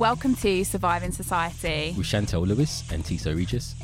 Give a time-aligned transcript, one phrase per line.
[0.00, 3.74] Welcome to Surviving Society, with Chantelle Lewis and Tissot Regis.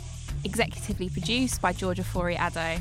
[0.46, 2.80] executively produced by Georgia Fori Addo.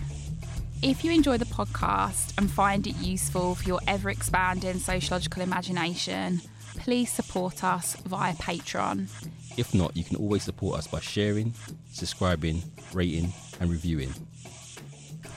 [0.81, 6.39] If you enjoy the podcast and find it useful for your ever expanding sociological imagination,
[6.77, 9.09] please support us via Patreon.
[9.57, 11.53] If not, you can always support us by sharing,
[11.91, 12.63] subscribing,
[12.93, 14.13] rating, and reviewing.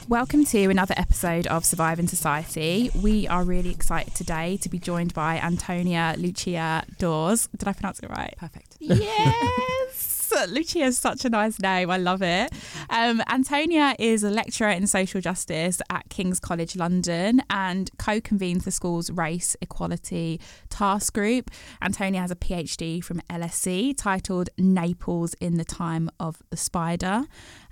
[0.09, 2.91] Welcome to another episode of Surviving Society.
[2.95, 7.51] We are really excited today to be joined by Antonia Lucia Dawes.
[7.55, 8.35] Did I pronounce it right?
[8.39, 8.79] Perfect.
[8.81, 10.33] Yes.
[10.49, 11.91] Lucia is such a nice name.
[11.91, 12.51] I love it.
[12.91, 18.65] Um, Antonia is a lecturer in social justice at King's College London and co convenes
[18.65, 21.51] the school's race equality task group.
[21.83, 27.25] Antonia has a PhD from LSE titled Naples in the Time of the Spider.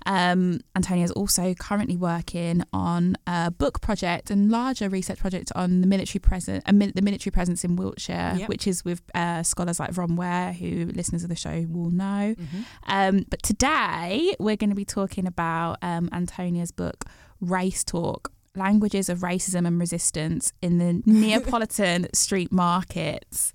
[0.05, 5.81] Um, Antonia is also currently working on a book project and larger research project on
[5.81, 8.47] the military presence, uh, the military presence in Wiltshire, Yep.
[8.47, 12.35] which is with uh, scholars like Vron Ware, who listeners of the show will know.
[12.37, 12.61] Mm-hmm.
[12.85, 17.05] Um, but today we're going to be talking about um, Antonia's book,
[17.39, 23.53] Race Talk Languages of Racism and Resistance in the Neapolitan Street Markets.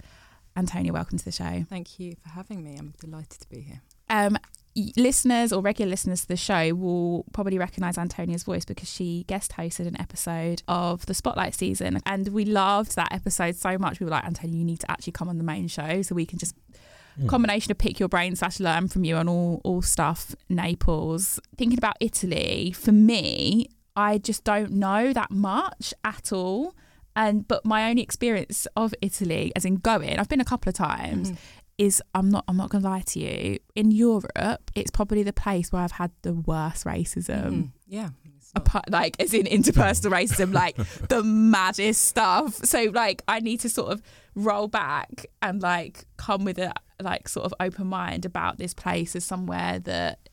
[0.56, 1.64] Antonia, welcome to the show.
[1.68, 2.76] Thank you for having me.
[2.78, 3.80] I'm delighted to be here.
[4.10, 4.38] Um,
[4.96, 9.52] listeners or regular listeners to the show will probably recognise Antonia's voice because she guest
[9.52, 14.00] hosted an episode of the Spotlight season, and we loved that episode so much.
[14.00, 16.26] We were like, Antonia, you need to actually come on the main show so we
[16.26, 16.54] can just
[17.26, 21.38] combination of pick your brain slash learn from you on all all stuff Naples.
[21.56, 26.74] Thinking about Italy, for me, I just don't know that much at all.
[27.14, 30.74] And but my only experience of Italy, as in going, I've been a couple of
[30.74, 31.36] times, Mhm.
[31.78, 33.58] is I'm not I'm not gonna lie to you.
[33.74, 37.50] In Europe, it's probably the place where I've had the worst racism.
[37.50, 37.70] Mhm.
[37.86, 38.08] Yeah.
[38.54, 40.76] Apart, like as in interpersonal racism, like
[41.08, 42.54] the maddest stuff.
[42.64, 44.02] So like I need to sort of
[44.34, 46.72] roll back and like come with a
[47.02, 50.28] like sort of open mind about this place as somewhere that,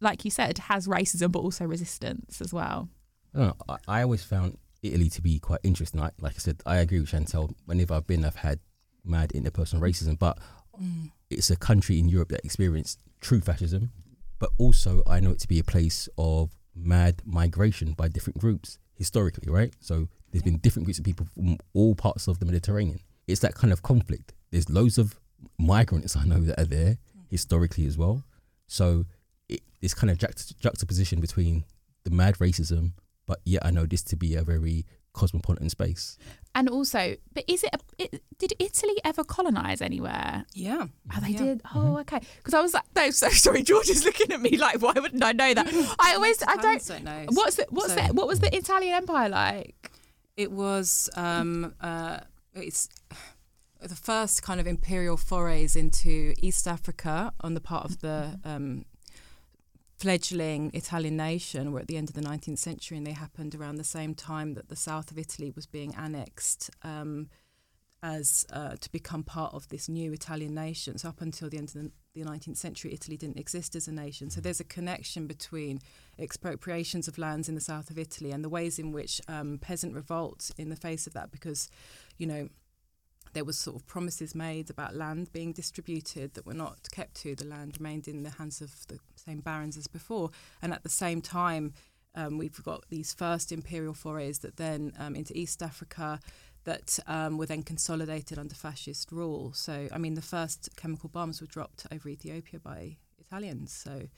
[0.00, 2.88] like you said, has racism but also resistance as well.
[3.34, 6.00] I, don't know, I, I always found Italy to be quite interesting.
[6.00, 7.54] I, like I said, I agree with Chantelle.
[7.66, 8.58] Whenever I've been, I've had
[9.04, 10.38] mad interpersonal racism, but
[10.80, 11.10] Mm.
[11.28, 13.90] it's a country in Europe that experienced true fascism.
[14.38, 18.78] But also, I know it to be a place of mad migration by different groups
[18.94, 19.74] historically, right?
[19.80, 23.00] So there's been different groups of people from all parts of the Mediterranean.
[23.28, 24.32] It's that kind of conflict.
[24.50, 25.20] There's loads of
[25.58, 26.98] migrants I know that are there
[27.30, 28.24] historically as well.
[28.66, 29.04] So
[29.48, 31.64] it, this kind of juxt- juxtaposition between
[32.04, 32.92] the mad racism,
[33.26, 36.16] but yet I know this to be a very cosmopolitan space.
[36.54, 40.44] And also, but is it, a, it did Italy ever colonize anywhere?
[40.54, 40.86] Yeah.
[41.14, 41.38] Oh, they Yeah.
[41.38, 41.62] did.
[41.74, 42.20] Oh, okay.
[42.38, 43.62] Because I was like, no, so sorry.
[43.62, 45.96] George is looking at me like, why wouldn't I know that?
[46.00, 46.86] I always, I don't.
[46.86, 47.26] Don't know.
[47.30, 49.90] What's the, what's So- the, what was the Italian Empire like?
[50.36, 52.20] It was um, uh,
[52.54, 52.88] it's
[53.88, 58.84] the first kind of imperial forays into East Africa on the part of the um,
[59.98, 63.76] fledgling Italian nation were at the end of the 19th century and they happened around
[63.76, 67.28] the same time that the south of Italy was being annexed um,
[68.02, 70.98] as uh, to become part of this new Italian nation.
[70.98, 73.92] So up until the end of the, the 19th century, Italy didn't exist as a
[73.92, 74.28] nation.
[74.28, 75.80] So there's a connection between
[76.18, 79.94] expropriations of lands in the south of Italy and the ways in which um, peasant
[79.94, 81.68] revolts in the face of that, because
[82.18, 82.48] you know
[83.32, 87.34] there was sort of promises made about land being distributed that were not kept to.
[87.34, 90.88] The land remained in the hands of the same barons as before, and at the
[90.88, 91.74] same time.
[92.14, 96.20] Um, we've got these first imperial forays that then um, into East Africa
[96.64, 99.52] that um, were then consolidated under fascist rule.
[99.54, 103.72] So, I mean, the first chemical bombs were dropped over Ethiopia by Italians.
[103.72, 104.08] So,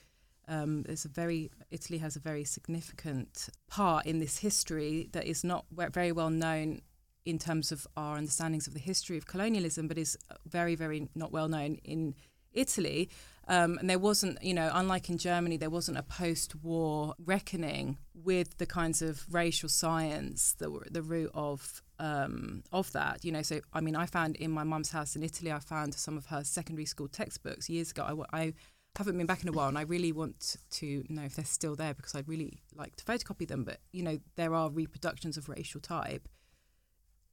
[0.47, 5.43] um, there's a very Italy has a very significant part in this history that is
[5.43, 6.83] not very well known
[7.25, 11.33] in terms of our understandings of the history of colonialism, but is very, very not
[11.33, 12.15] well known in
[12.53, 13.09] Italy.
[13.47, 18.57] Um, and there wasn't, you know, unlike in Germany, there wasn't a post-war reckoning with
[18.57, 23.25] the kinds of racial science that were at the root of um, of that.
[23.25, 25.95] You know, so I mean, I found in my mum's house in Italy, I found
[25.95, 28.25] some of her secondary school textbooks years ago.
[28.33, 28.53] I, I
[28.97, 31.77] haven't been back in a while, and I really want to know if they're still
[31.77, 33.65] there because I'd really like to photocopy them.
[33.65, 36.29] But you know, there are reproductions of racial type.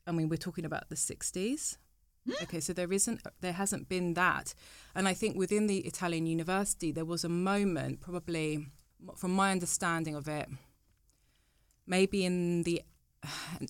[0.07, 1.77] I mean, we're talking about the '60s.
[2.43, 4.53] Okay, so there isn't, there hasn't been that,
[4.93, 8.67] and I think within the Italian university there was a moment, probably
[9.17, 10.47] from my understanding of it,
[11.87, 12.83] maybe in the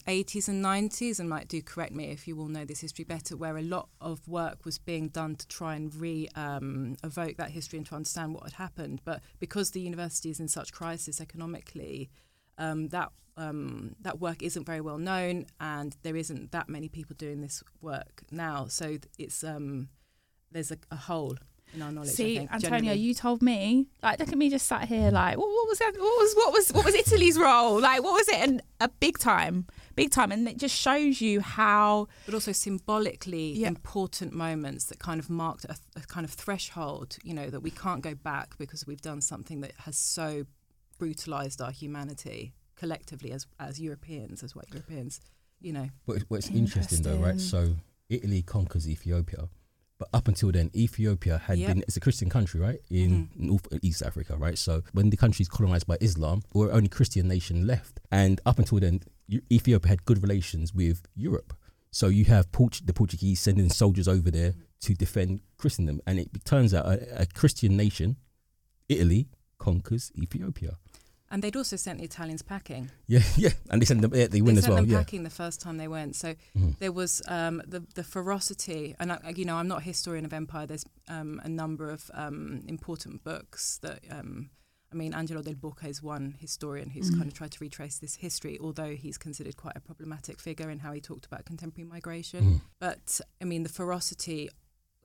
[0.08, 3.36] 80s and 90s, and might do correct me if you all know this history better,
[3.36, 7.52] where a lot of work was being done to try and re um, evoke that
[7.52, 9.02] history and to understand what had happened.
[9.04, 12.10] But because the university is in such crisis economically,
[12.58, 17.16] um, that um, that work isn't very well known, and there isn't that many people
[17.18, 18.68] doing this work now.
[18.68, 19.90] So it's um,
[20.52, 21.36] there's a, a hole
[21.74, 22.10] in our knowledge.
[22.12, 23.00] See, think, Antonia, generally.
[23.00, 23.88] you told me.
[24.04, 25.10] Like, look at me, just sat here.
[25.12, 25.94] Like, what, what was that?
[25.94, 27.80] What was what was what was Italy's role?
[27.80, 28.36] Like, what was it?
[28.36, 32.08] And a big time, big time, and it just shows you how.
[32.26, 33.70] but also symbolically Yeah.
[33.70, 37.72] important moments that kind of marked a, a kind of threshold, you know, that we
[37.72, 40.46] can't go back because we've done something that has so
[40.98, 45.14] brutalized our humanity collectively as as Europeans, as white Europeans,
[45.68, 45.88] you know.
[46.08, 47.40] But what's interesting though, right?
[47.54, 47.60] So
[48.18, 49.42] Italy conquers Ethiopia,
[50.00, 51.68] but up until then, Ethiopia had Yep.
[51.70, 53.28] been it's a Christian country, right, in Mhm.
[53.50, 54.58] North East Africa, right.
[54.68, 57.94] So when the country's colonized by Islam, were only Christian nation left,
[58.24, 58.96] and up until then,
[59.58, 60.98] Ethiopia had good relations with
[61.28, 61.52] Europe.
[62.00, 64.54] So you have Port- the Portuguese sending soldiers over there
[64.86, 65.30] to defend
[65.62, 68.10] Christendom, and it turns out a, a Christian nation,
[68.96, 69.22] Italy,
[69.68, 70.74] conquers Ethiopia.
[71.32, 72.92] And they'd also sent the Italians packing.
[73.08, 74.14] Yeah, yeah, and they sent them.
[74.14, 74.78] Yeah, they win they as well.
[74.78, 74.98] them Yeah.
[75.00, 76.16] packing the first time they went.
[76.16, 76.78] So Mhm.
[76.80, 80.34] there was um, the the ferocity, and I, you know I'm not a historian of
[80.34, 80.68] empire.
[80.68, 84.00] There's um, a number of um, important books that.
[84.12, 84.50] Um,
[84.94, 87.18] I mean, Angelo del Boca is one historian who's Mhm.
[87.20, 90.80] kind of tried to retrace this history, although he's considered quite a problematic figure in
[90.80, 92.44] how he talked about contemporary migration.
[92.44, 92.62] Mhm.
[92.78, 94.50] But I mean, the ferocity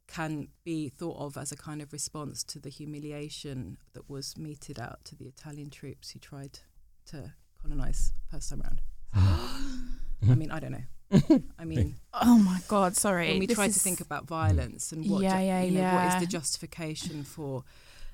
[0.06, 4.78] can be thought of as a kind of response to the humiliation that was meted
[4.78, 6.60] out to the Italian troops who tried
[7.06, 8.80] to colonize first time round.
[9.14, 11.40] I mean, I don't know.
[11.58, 12.96] I mean, Oh my God!
[12.96, 13.28] Sorry.
[13.28, 15.80] when we This try to think about violence and what, Yeah, ju- yeah, you know,
[15.80, 16.14] yeah.
[16.16, 17.62] is the justification for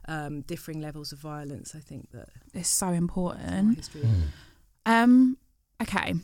[0.09, 3.77] um, differing levels of violence, I think that it's so important.
[3.77, 4.03] history.
[4.03, 4.23] Mm.
[4.87, 5.37] Um.
[5.81, 6.15] Okay,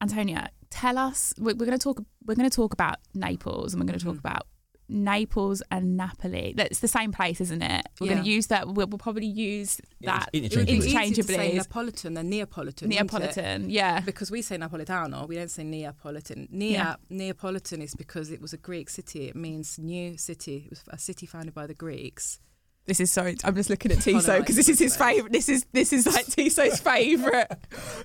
[0.00, 1.32] Antonia, tell us.
[1.38, 2.02] We're, we're going to talk.
[2.26, 4.20] We're going to talk about Naples, and we're going to talk Mhm.
[4.20, 4.46] about
[4.90, 6.52] Naples and Napoli.
[6.56, 7.86] That's the same place, isn't it?
[8.00, 8.66] We're going to use that.
[8.68, 11.10] We'll, we'll probably use that It's It would be interchangeably.
[11.10, 11.52] easier to say.
[11.54, 12.88] Neapolitan than Neapolitan.
[12.88, 13.70] Neapolitan.
[13.70, 14.00] Yeah.
[14.00, 16.48] Because we say Napolitano, we don't say Neapolitan.
[16.50, 16.96] Nea, Yeah.
[17.08, 19.28] Neapolitan is because it was a Greek city.
[19.28, 20.64] It means new city.
[20.66, 22.40] It was a city founded by the Greeks.
[22.86, 23.32] This is so.
[23.44, 25.32] I'm just looking at Tissot because this is his favorite.
[25.32, 27.46] This is this is like Tissot's favorite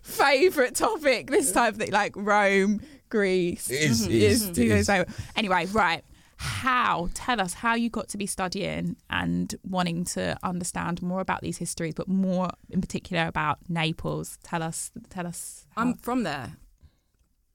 [0.04, 1.30] favorite topic.
[1.32, 3.70] This type of thing, like Rome, Greece.
[3.72, 4.12] It is, Mhm.
[4.12, 4.88] it is is, it Tissot's is.
[4.88, 5.10] favourite.
[5.36, 6.04] Anyway, right.
[6.38, 7.10] How?
[7.14, 11.58] Tell us how you got to be studying and wanting to understand more about these
[11.58, 14.38] histories, but more in particular about Naples.
[14.44, 14.92] Tell us.
[15.10, 15.66] Tell us.
[15.76, 15.82] How.
[15.84, 16.58] I'm from there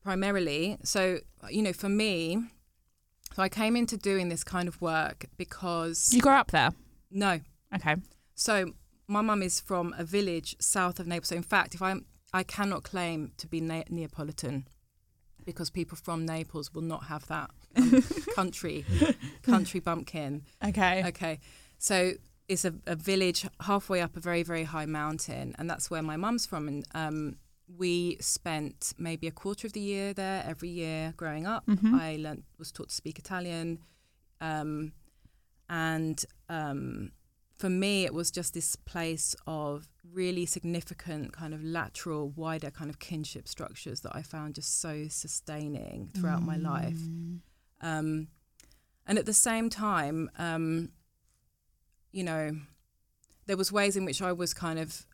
[0.02, 0.78] primarily.
[0.82, 1.18] So,
[1.50, 2.42] you know, for me,
[3.34, 6.70] so I came into doing this kind of work because, you grew up there.
[7.10, 7.40] no.
[7.74, 7.96] Okay.
[8.34, 8.72] So,
[9.06, 11.28] my mum is from a village south of Naples.
[11.28, 14.66] So, in fact, if I'm, I cannot claim to be Na- Neapolitan
[15.44, 18.02] because people from Naples will not have that um,
[18.34, 18.84] country,
[19.42, 20.42] country bumpkin.
[20.64, 21.04] Okay.
[21.08, 21.38] Okay.
[21.78, 22.12] So
[22.48, 25.54] it's a, a village halfway up a very, very high mountain.
[25.58, 26.68] And that's where my mum's from.
[26.68, 27.36] And um,
[27.78, 31.64] we spent maybe a quarter of the year there every year growing up.
[31.66, 31.94] Mhm.
[31.98, 33.78] I learnt, was taught to speak Italian.
[34.40, 34.92] Um,
[35.68, 37.12] and um,
[37.56, 42.90] for me, it was just this place of really significant kind of lateral, wider kind
[42.90, 46.98] of kinship structures that I found just so sustaining throughout my life.
[47.82, 47.98] Mm.
[47.98, 48.28] Um,
[49.06, 50.90] and at the same time, um,
[52.12, 52.52] you know,
[53.46, 55.06] there was ways in which I was kind of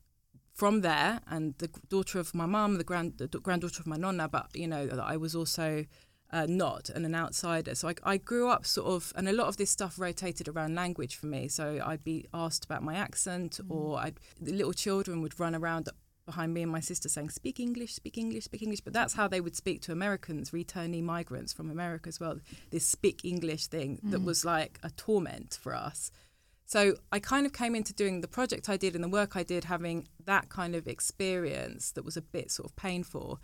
[0.52, 4.28] from there and the daughter of my mum, the grand the granddaughter of my nonna,
[4.28, 5.84] but you know, that I was also
[6.32, 7.74] uh, not and an outsider.
[7.74, 10.74] So I, I grew up sort of, and a lot of this stuff rotated around
[10.74, 11.48] language for me.
[11.48, 15.88] So I'd be asked about my accent, or I'd, the little children would run around
[16.26, 19.28] behind me and my sister saying, "Speak English, speak English, speak English." But that's how
[19.28, 22.38] they would speak to Americans, returnee migrants from America as well.
[22.70, 26.10] This speak English thing that was like a torment for us.
[26.66, 29.44] So I kind of came into doing the project I did and the work I
[29.44, 33.40] did, having that kind of experience that was a bit sort of painful.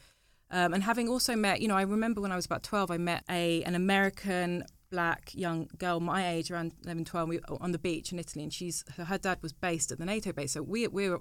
[0.51, 2.99] Um, and having also met, you know, I remember when I was about 12, I
[2.99, 7.79] met a an American black young girl my age, around 11, 12, we, on the
[7.79, 8.43] beach in Italy.
[8.43, 10.53] And she's her dad was based at the NATO base.
[10.53, 11.19] So we, we're,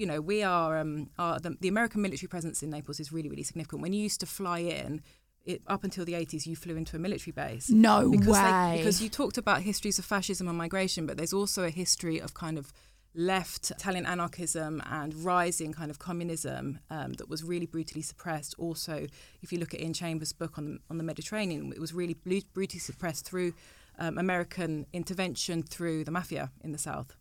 [0.00, 3.28] you know, we are, um, are the, the American military presence in Naples is really,
[3.28, 3.82] really significant.
[3.82, 5.02] When you used to fly in,
[5.44, 8.70] it, up until the 80s, you flew into a military base No because way.
[8.72, 12.18] They, because you talked about histories of fascism and migration, but there's also a history
[12.18, 12.72] of kind of
[13.14, 18.54] left Italian anarchism and rising kind of communism um, that was really brutally suppressed.
[18.56, 19.06] Also,
[19.42, 22.16] if you look at Iain Chambers' book on on the Mediterranean, it was really
[22.54, 23.52] brutally suppressed through
[23.98, 27.16] um, American intervention through the mafia in the south.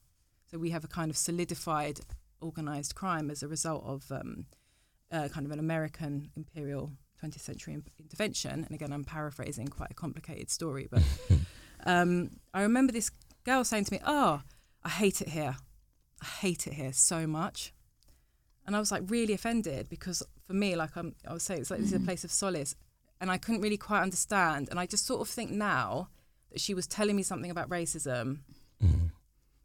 [0.49, 1.99] So we have a kind of solidified
[2.41, 4.45] organized crime as a result of um,
[5.11, 6.91] uh, kind of an American imperial
[7.23, 8.63] 20th century in- intervention.
[8.63, 11.01] And again, I'm paraphrasing quite a complicated story, but
[11.85, 13.11] um, I remember this
[13.43, 14.41] girl saying to me, "Oh,
[14.83, 15.57] I hate it here.
[16.21, 17.73] I hate it here so much."
[18.65, 21.71] And I was like really offended because for me, like I'm, I was saying, it's
[21.71, 22.75] like this is a place of solace,
[23.19, 24.69] and I couldn't really quite understand.
[24.69, 26.09] And I just sort of think now
[26.51, 28.39] that she was telling me something about racism
[28.83, 29.11] Mm.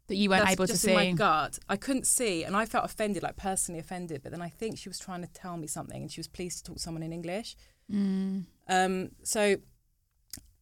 [0.07, 0.91] That you weren't that's able to just see.
[0.91, 1.57] in my gut.
[1.67, 4.21] I couldn't see, and I felt offended, like personally offended.
[4.23, 6.59] But then I think she was trying to tell me something, and she was pleased
[6.59, 7.55] to talk to someone in English.
[7.91, 8.45] Mm.
[8.67, 9.55] Um, so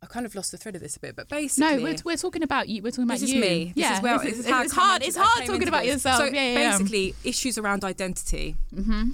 [0.01, 2.17] I kind of lost the thread of this a bit, but basically, No, we're, we're
[2.17, 2.81] talking about you.
[2.83, 3.41] We're talking about this is you.
[3.41, 3.65] me.
[3.75, 5.03] This yeah, is where this this is- is it's hard.
[5.03, 5.93] It's hard talking about this.
[5.93, 6.17] yourself.
[6.19, 6.71] So yeah, yeah, yeah.
[6.71, 8.55] basically, issues around identity.
[8.73, 9.09] hmm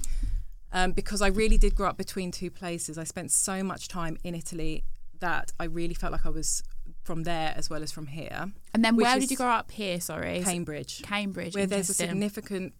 [0.72, 2.96] um, because I really did grow up between two places.
[2.96, 4.84] I spent so much time in Italy
[5.18, 6.62] that I really felt like I was
[7.02, 10.00] from there as well as from here, And then where did you grow up here?
[10.00, 11.54] Sorry, Cambridge, Cambridge.
[11.54, 12.74] where there's a significant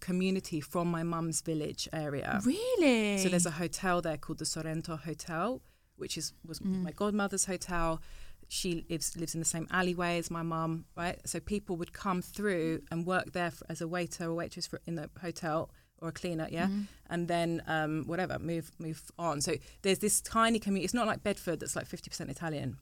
[0.00, 2.40] community from my mum's village area.
[2.44, 3.18] Really?
[3.18, 5.60] So there's a hotel there called the Sorrento Hotel,
[5.96, 6.82] which is was Mm.
[6.82, 8.00] my godmother's hotel.
[8.48, 11.18] She lives lives in the same alleyway as my mum, right?
[11.28, 14.80] So people would come through and work there for, as a waiter or waitress for,
[14.86, 16.86] in the hotel or a cleaner, yeah, Mhm.
[17.10, 19.40] and then um, whatever move move on.
[19.40, 20.84] So there's this tiny community.
[20.84, 22.78] It's not like Bedford that's like fifty percent Italian,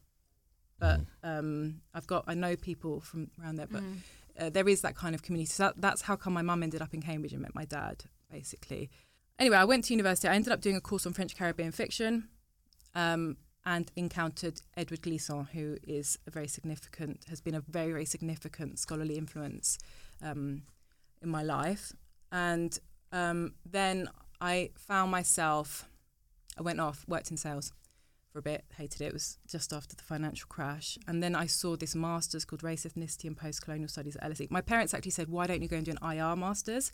[0.79, 3.97] but um, I've got I know people from around there, but Mm.
[4.41, 5.47] uh, there is that kind of community.
[5.51, 8.05] So that, that's how come my mum ended up in Cambridge and met my dad,
[8.31, 8.91] basically.
[9.39, 10.29] Anyway, I went to university.
[10.29, 12.29] I ended up doing a course on French Caribbean fiction
[12.95, 18.05] um, and encountered Edward Glissant, who is a very significant, has been a very, very
[18.05, 19.79] significant scholarly influence
[20.23, 20.63] um,
[21.23, 21.93] in my life.
[22.31, 22.79] And
[23.13, 24.09] um, then
[24.41, 25.89] I found myself,
[26.59, 27.73] I went off, worked in sales
[28.35, 29.05] for a bit, hated it.
[29.07, 30.99] It was just after the financial crash.
[31.07, 34.51] And then I saw this master's called Race, Ethnicity and Post-Colonial Studies at LSE.
[34.51, 36.91] My parents actually said, why don't you go and do an IR master's?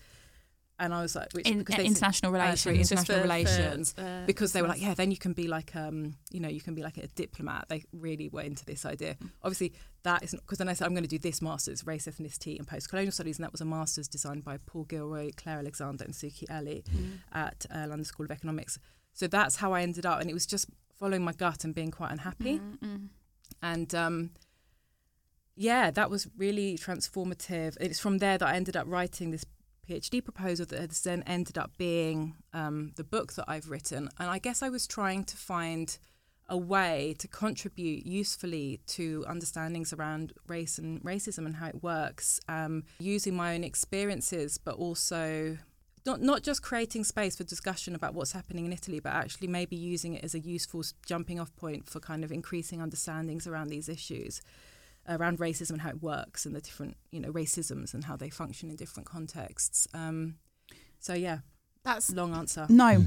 [0.78, 2.90] And I was like, which, In, said- international uh, relations.
[2.90, 3.94] international for- for, relations.
[3.96, 6.60] uh, because they were like, yeah, then you can be like, um, you know, you
[6.60, 7.66] can be like a diplomat.
[7.70, 9.16] They really were into this idea.
[9.42, 12.58] Obviously, that isn't because then I said I'm going to do this master's, race, ethnicity,
[12.58, 16.12] and post-colonial studies, and that was a master's designed by Paul Gilroy, Claire Alexander, and
[16.12, 17.12] Suki Ali Mm.
[17.32, 18.78] at uh, London School of Economics.
[19.14, 20.66] So that's how I ended up, and it was just
[21.00, 22.58] following my gut and being quite unhappy.
[22.58, 23.08] Mm, mm.
[23.62, 24.30] And um,
[25.56, 27.76] yeah, that was really transformative.
[27.80, 29.44] It's from there that I ended up writing this
[29.88, 34.08] PhD proposal that has then ended up being um, the book that I've written.
[34.18, 35.98] And I guess I was trying to find
[36.48, 42.40] a way to contribute usefully to understandings around race and racism and how it works,
[42.48, 45.56] um, using my own experiences, but also
[46.06, 49.76] not not just creating space for discussion about what's happening in Italy, but actually maybe
[49.76, 53.88] using it as a useful jumping off point for kind of increasing understandings around these
[53.88, 54.40] issues,
[55.08, 58.30] around racism and how it works, and the different you know racisms and how they
[58.30, 59.86] function in different contexts.
[59.94, 60.36] Um,
[60.98, 61.38] so yeah,
[61.84, 62.66] That's long answer.
[62.68, 63.06] no.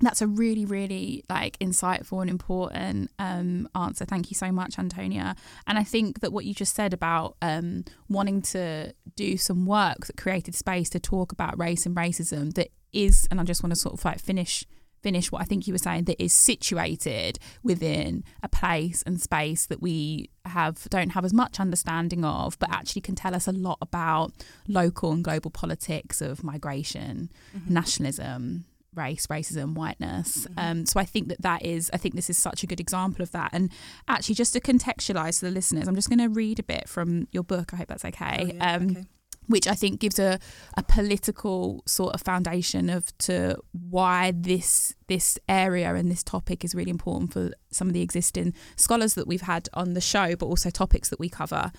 [0.00, 4.04] That's a really, really like insightful and important um, answer.
[4.04, 5.36] Thank you so much, Antonia.
[5.66, 10.06] And I think that what you just said about um, wanting to do some work
[10.06, 13.72] that created space to talk about race and racism that is, and I just want
[13.72, 14.64] to sort of like finish
[15.04, 19.66] finish what I think you were saying that is situated within a place and space
[19.66, 23.52] that we have don't have as much understanding of, but actually can tell us a
[23.52, 24.32] lot about
[24.66, 27.30] local and global politics of migration,
[27.68, 28.64] nationalism,
[28.96, 30.46] race, racism, whiteness.
[30.56, 33.22] Um, so I think that that is, I think this is such a good example
[33.22, 33.50] of that.
[33.52, 33.70] And
[34.08, 37.28] actually, just to contextualize to the listeners, I'm just going to read a bit from
[37.32, 37.72] your book.
[37.72, 38.38] I hope that's okay.
[38.40, 39.04] Oh, yeah, um, okay.
[39.46, 40.38] Which I think gives a,
[40.74, 46.74] a political sort of foundation of to why this this area and this topic is
[46.74, 50.46] really important for some of the existing scholars that we've had on the show, but
[50.46, 51.72] also topics that we cover.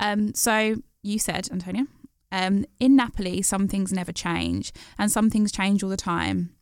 [0.00, 1.84] Um, so you said, Antonia,
[2.32, 6.54] um, in Napoli, some things never change, and some things change all the time.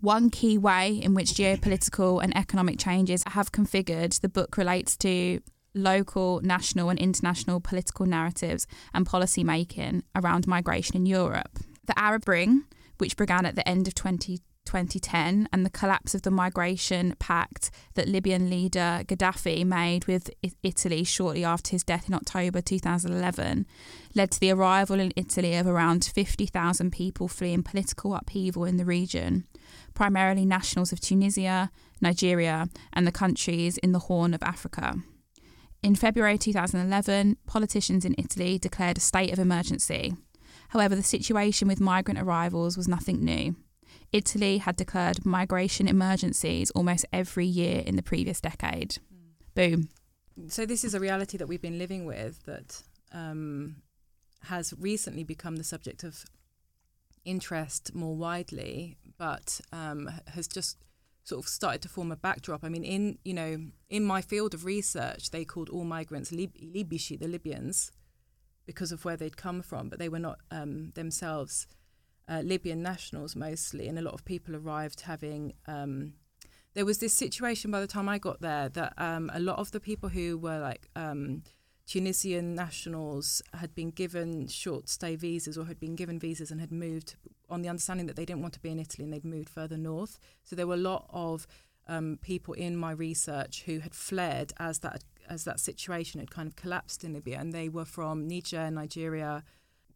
[0.00, 5.40] One key way in which geopolitical and economic changes have configured the book relates to
[5.74, 11.58] local, national, and international political narratives and policy making around migration in Europe.
[11.86, 12.64] The Arab Spring,
[12.98, 17.70] which began at the end of 20, 2010, and the collapse of the migration pact
[17.94, 20.30] that Libyan leader Gaddafi made with
[20.62, 23.66] Italy shortly after his death in October 2011,
[24.14, 28.84] led to the arrival in Italy of around 50,000 people fleeing political upheaval in the
[28.84, 29.46] region,
[29.94, 34.96] primarily nationals of Tunisia, Nigeria, and the countries in the Horn of Africa.
[35.82, 40.14] In February 2011, politicians in Italy declared a state of emergency.
[40.70, 43.56] However, the situation with migrant arrivals was nothing new.
[44.12, 48.98] Italy had declared migration emergencies almost every year in the previous decade.
[49.54, 49.88] Boom.
[50.48, 53.76] So this is a reality that we've been living with that um,
[54.44, 56.24] has recently become the subject of
[57.24, 60.78] interest more widely, but um, has just
[61.24, 62.64] sort of started to form a backdrop.
[62.64, 63.58] I mean, in you know,
[63.90, 67.90] in my field of research, they called all migrants Lib- Libici, the Libyans,
[68.66, 71.66] because of where they'd come from, but they were not um, themselves
[72.28, 75.54] uh, Libyan nationals mostly, and a lot of people arrived having.
[75.66, 76.14] Um,
[76.74, 79.70] there was this situation by the time I got there that um, a lot of
[79.70, 81.42] the people who were like um,
[81.86, 86.72] Tunisian nationals had been given short stay visas or had been given visas and had
[86.72, 87.16] moved
[87.48, 89.76] on the understanding that they didn't want to be in Italy and they'd moved further
[89.76, 90.18] north.
[90.42, 91.46] So there were a lot of
[91.88, 96.46] um, people in my research who had fled as that as that situation had kind
[96.46, 99.42] of collapsed in Libya, and they were from Niger, Nigeria,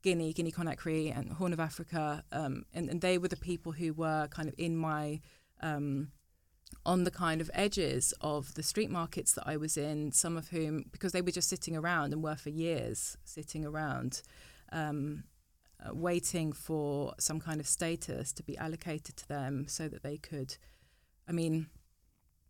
[0.02, 3.92] Guinea, Guinea Conakry, and Horn of Africa, um, and, and they were the people who
[3.92, 5.20] were kind of in my
[5.60, 6.10] um,
[6.84, 10.12] on the kind of edges of the street markets that I was in.
[10.12, 14.22] Some of whom, because they were just sitting around and were for years sitting around.
[14.72, 15.24] Um,
[15.84, 20.16] uh, waiting for some kind of status to be allocated to them so that they
[20.16, 20.56] could,
[21.28, 21.66] I mean,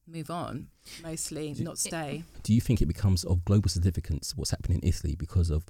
[0.06, 0.68] move on,
[1.02, 2.25] mostly, not stay.
[2.42, 5.64] Do you think it becomes of global significance what's happening in Italy because of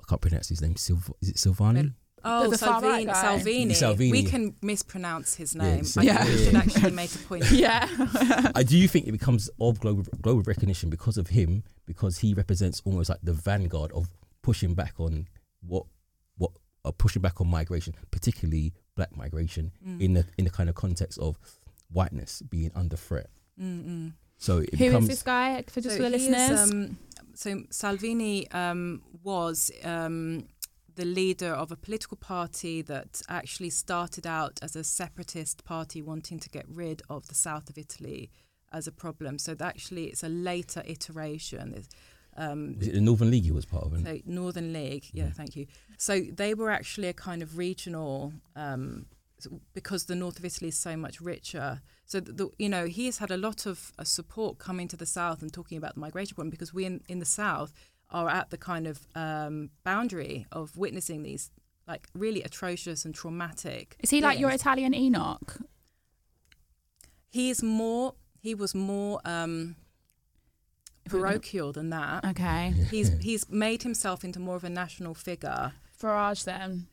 [0.00, 0.74] I can't pronounce his name.
[0.74, 1.94] Silv- is it Silvani?
[2.24, 3.14] Oh, The far right Salvini.
[3.14, 3.74] Salvini.
[3.74, 4.12] Salvini.
[4.12, 5.84] We can mispronounce his Yeah, name.
[5.86, 6.24] Sil- I Yeah.
[6.24, 7.50] should actually make a point.
[7.50, 7.88] Yeah.
[8.54, 12.32] I do you think it becomes of global global recognition because of him, because he
[12.34, 14.08] represents almost like the vanguard of
[14.42, 15.28] pushing back on
[15.66, 15.84] what
[16.82, 20.00] what uh, pushing back on migration, particularly black migration, Mm.
[20.00, 21.36] in the in the kind of context of
[21.90, 23.28] whiteness being under threat.
[23.60, 24.12] Mm-mm.
[24.38, 26.70] So it Who is becomes this guy for just So for the he is, listeners?
[26.72, 26.98] um,
[27.34, 30.48] so Salvini um, was um,
[30.96, 36.38] the leader of a political party that actually started out as a separatist party wanting
[36.40, 38.30] to get rid of the south of Italy
[38.72, 39.38] as a problem.
[39.38, 41.74] So actually it's a later iteration.
[41.76, 41.88] It's,
[42.36, 43.92] Um, is it the Northern League he was part of?
[43.92, 45.34] And so Northern League, yeah, Mm.
[45.36, 45.66] thank you.
[45.98, 49.06] So they were actually a kind of regional, um,
[49.74, 51.82] because the north of Italy is so much richer.
[52.06, 54.96] So the, the, you know he has had a lot of uh, support coming to
[54.96, 57.72] the south and talking about the migration problem because we in, in the south
[58.10, 61.50] are at the kind of um, boundary of witnessing these
[61.88, 63.96] like really atrocious and traumatic.
[64.00, 64.50] is he like your.
[64.50, 65.58] Italian Enoch?
[67.30, 68.14] He is more.
[68.40, 69.76] He was more um, If we're gonna-
[71.04, 72.24] parochial than that.
[72.24, 72.72] Okay.
[72.90, 75.72] He's he's made himself into more of a national figure.
[76.00, 76.86] Farage then.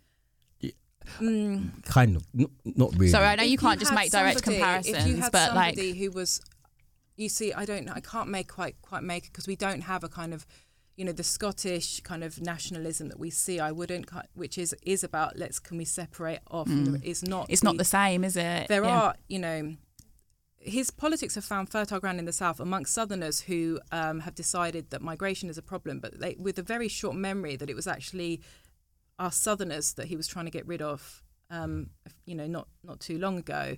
[1.20, 1.84] Mm.
[1.86, 3.08] kind of, not, not really.
[3.08, 4.58] Sorry, I know If you can't just make direct somebody-
[4.90, 6.40] If you comparisons, had but like somebody who was,
[7.16, 10.04] you see, I don't, know, I can't make quite quite make because we don't have
[10.04, 10.46] a kind of,
[10.98, 13.60] you know, the Scottish kind of nationalism that we see.
[13.60, 16.68] I wouldn't, ki- which is is about let's can we separate off?
[16.68, 17.04] and Mm.
[17.04, 17.48] Is not.
[17.50, 18.68] it's not the same, is it?
[18.68, 19.00] There Yeah.
[19.02, 19.76] are, you know.
[20.60, 24.90] His politics have found fertile ground in the south amongst Southerners who um, have decided
[24.90, 27.88] that migration is a problem, but they, with a very short memory that it was
[27.88, 28.42] actually
[29.18, 31.24] our Southerners that he was trying to get rid of.
[31.52, 31.90] Um,
[32.26, 33.78] you know, not not too long ago.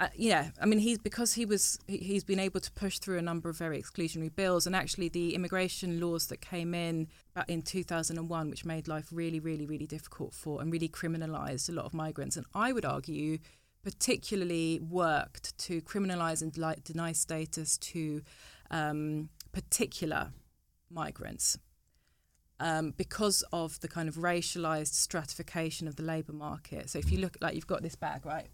[0.00, 3.18] Uh, yeah, I mean, he's because he was he, he's been able to push through
[3.18, 7.48] a number of very exclusionary bills, and actually the immigration laws that came in back
[7.48, 11.84] in 2001, which made life really, really, really difficult for and really criminalised a lot
[11.84, 13.38] of migrants, and I would argue
[13.82, 16.52] particularly worked to criminalise and
[16.84, 18.22] deny status to
[18.70, 20.32] um, particular
[20.90, 21.58] migrants
[22.60, 26.88] um, because of the kind of racialized stratification of the labour market.
[26.90, 28.48] So if you look, like you've got this bag, right?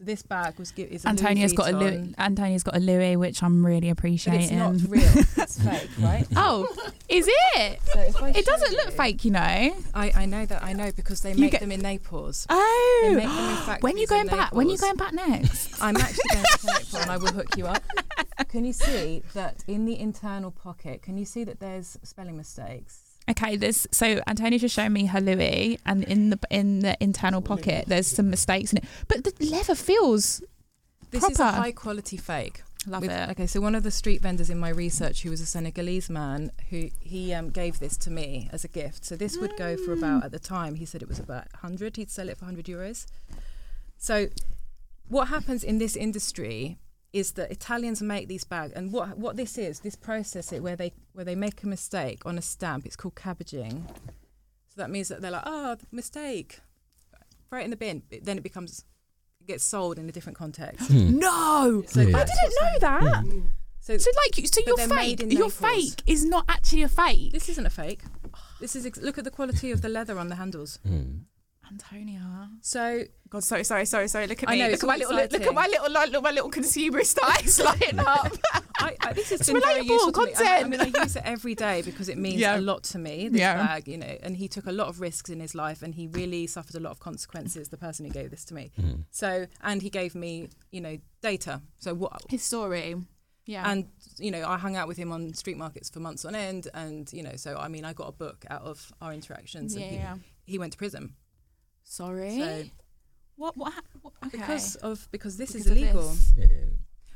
[0.00, 2.80] So this bag was gi- is a Louis Antonia's got a Louis, Antonia's got a
[2.80, 4.58] Louis, which I'm really but appreciating.
[4.58, 5.24] it's not real.
[5.36, 6.26] It's fake, right?
[6.36, 6.66] oh,
[7.08, 7.80] is it?
[7.84, 9.40] So It doesn't look fake, you know.
[9.40, 12.46] I, I know that I know because they You make get- them in Naples.
[12.48, 14.54] Oh, They make them in when you going in back?
[14.54, 15.82] When you going back next?
[15.82, 17.82] I'm actually going to Naples and I will hook you up.
[18.48, 21.02] Can you see that in the internal pocket?
[21.02, 23.09] Can you see that there's spelling mistakes?
[23.30, 27.40] Okay, there's so Antonia just showed me her Louis, and in the in the internal
[27.40, 28.84] pocket, there's some mistakes in it.
[29.08, 30.42] But the leather feels
[31.10, 32.62] This is a high quality fake.
[32.86, 33.30] love With- it.
[33.30, 36.50] Okay, so one of the street vendors in my research, who was a Senegalese man,
[36.70, 39.04] who he um, gave this to me as a gift.
[39.04, 41.96] So this would go for about at the time he said it was about 100.
[41.96, 43.06] He'd sell it for 100 euros.
[43.98, 44.28] So
[45.08, 46.78] what happens in this industry
[47.12, 50.76] is that Italians make these bags, and what what this is, this process it where
[50.76, 52.86] they where they make a mistake on a stamp.
[52.86, 53.86] It's called cabbaging.
[54.68, 56.60] So that means that they're like, oh, mistake,
[57.48, 58.02] throw it in the bin.
[58.10, 58.84] It- Then it becomes
[59.40, 60.86] it gets sold in a different context.
[60.88, 61.18] Hmm.
[61.18, 62.18] No, So Yeah.
[62.18, 63.02] I didn't know that.
[63.02, 63.52] happening.
[63.80, 65.54] So So like, so your fake, your Naples.
[65.54, 67.32] fake is not actually a fake.
[67.32, 68.02] This isn't a fake.
[68.60, 70.78] This is ex- look at the quality of the leather on the handles.
[70.86, 71.24] Hmm.
[71.70, 72.50] Antonia.
[72.60, 74.26] So God, sorry, sorry, sorry, sorry.
[74.26, 74.56] Look at me.
[74.56, 76.50] I know, look it's at my little, look at my little, like, look, my little
[76.50, 78.32] consumerist eyes lighting up.
[78.80, 80.32] I, I, this has It's been very relatable useful to me.
[80.36, 82.58] I, I mean, I use it every day because it means Yeah.
[82.58, 83.28] a lot to me.
[83.28, 83.54] This Yeah.
[83.54, 86.08] bag, you know, and he took a lot of risks in his life, and he
[86.08, 87.68] really suffered a lot of consequences.
[87.68, 88.72] The person who gave this to me.
[88.74, 89.02] Hmm.
[89.12, 91.62] So, and he gave me, you know, data.
[91.78, 92.22] So what?
[92.28, 92.96] His story.
[93.46, 93.70] Yeah.
[93.70, 93.86] And
[94.18, 97.12] you know, I hung out with him on street markets for months on end, and
[97.12, 100.16] you know, so I mean, I got a book out of our interactions, and yeah.
[100.46, 101.14] he, he went to prison.
[101.90, 102.38] Sorry.
[102.38, 102.64] So
[103.34, 103.56] what?
[103.56, 103.72] What?
[103.72, 104.38] hap- what okay.
[104.38, 106.08] because of because this Because is illegal.
[106.08, 106.32] this.
[106.36, 106.46] Yeah.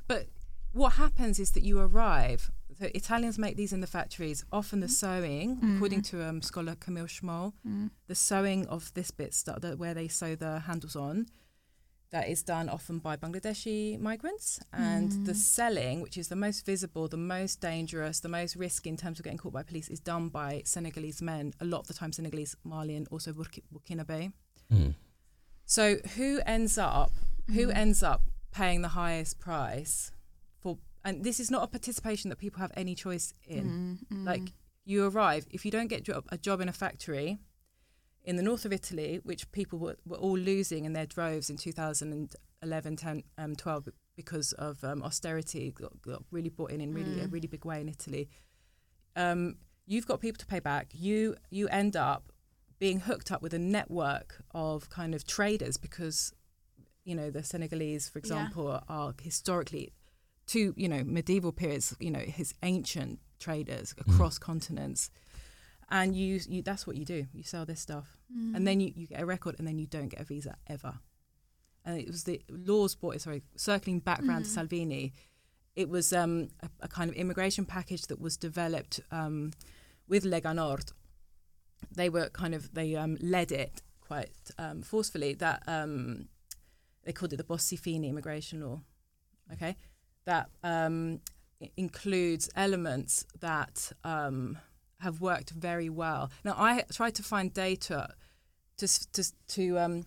[0.09, 0.27] But
[0.73, 2.51] what happens is that you arrive.
[2.81, 4.45] So Italians make these in the factories.
[4.51, 4.91] Often the mm.
[4.91, 5.77] sewing, mm.
[5.77, 7.91] according to um, scholar Camille Schmoll, mm.
[8.09, 11.27] the sewing of this bit st- that where they sew the handles on,
[12.11, 14.59] that is done often by Bangladeshi migrants.
[14.73, 18.97] And the selling, which is the most visible, the most dangerous, the most risky in
[18.97, 21.53] terms of getting caught by police, is done by Senegalese men.
[21.61, 24.33] A lot of the time, Senegalese, Malian, also Burki- Burkinabe.
[24.73, 24.95] Mm.
[25.65, 27.13] So who ends up
[27.53, 28.23] who ends up
[28.53, 30.13] paying the highest price
[30.61, 33.99] for and this is not a participation that people have any choice in.
[34.25, 34.53] Like
[34.85, 37.39] you arrive if you don't get job, a job in a factory
[38.25, 41.59] in the north of Italy, which people were, were all losing in their droves in
[41.59, 47.21] 2011, 10, um, 12 because of um, austerity, got, got really brought in in really
[47.21, 48.29] a really big way in Italy.
[49.17, 50.89] Um, you've got people to pay back.
[50.93, 52.33] You you end up
[52.79, 56.33] being hooked up with a network of kind of traders because
[57.05, 58.21] you know the Senegalese, for Yeah.
[58.21, 59.93] example, are historically
[60.47, 65.11] to you know medieval periods, you know his ancient traders across continents,
[65.91, 67.27] and you, you that's what you do.
[67.33, 68.17] You sell this stuff,
[68.55, 70.95] and then you, you get a record, and then you don't get a visa ever.
[71.85, 73.21] And it was the laws brought.
[73.21, 75.13] Sorry, circling back round to Salvini,
[75.77, 79.53] it was um, a, a kind of immigration package that was developed um,
[80.09, 80.93] with Lega Nord.
[81.93, 85.35] They were kind of they um, led it quite um, forcefully.
[85.35, 86.29] That um,
[87.05, 88.81] they called it the Bossi Fini immigration law.
[89.53, 89.77] Okay,
[90.25, 91.21] that um,
[91.77, 94.59] includes elements that um,
[95.01, 96.31] have worked very well.
[96.45, 98.15] Now, I tried to find data
[98.79, 99.79] to to to.
[99.79, 100.07] Um,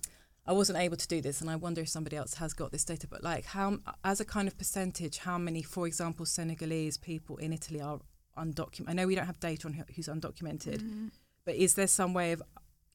[0.49, 2.85] I wasn't able to do this, and I wonder if somebody else has got this
[2.85, 3.05] data.
[3.07, 7.51] But like, how as a kind of percentage, how many, for example, Senegalese people in
[7.51, 7.99] Italy are
[8.37, 8.89] undocumented?
[8.89, 11.11] I know we don't have data on who's undocumented,
[11.47, 12.43] but is there some way of,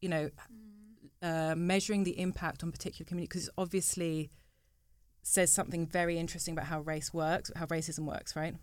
[0.03, 0.31] you know,
[1.23, 3.31] uh, measuring the impact on particular communities?
[3.31, 4.31] Because obviously
[5.23, 8.55] says something very interesting about how race works, how racism works, right?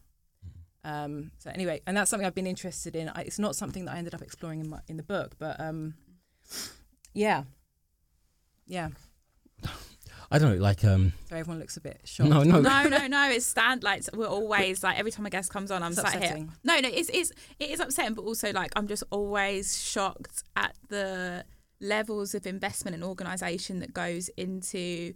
[0.83, 3.09] Um, so anyway, and that's something I've been interested in.
[3.09, 5.59] I, it's not something that I ended up exploring in my, in the book, but
[5.59, 5.95] um,
[7.15, 7.45] yeah,
[8.67, 8.89] yeah.
[10.31, 12.29] I don't know, like um, So everyone looks a bit shocked.
[12.29, 13.29] no, no, no, no, no.
[13.31, 16.11] It's stand like we're always like every time a guest comes on, I'm It's sat
[16.11, 16.19] here.
[16.21, 16.51] upsetting.
[16.63, 20.75] No, no, it's it's it is upsetting, but also like I'm just always shocked at
[20.89, 21.45] the
[21.81, 25.13] levels of investment and organisation that goes into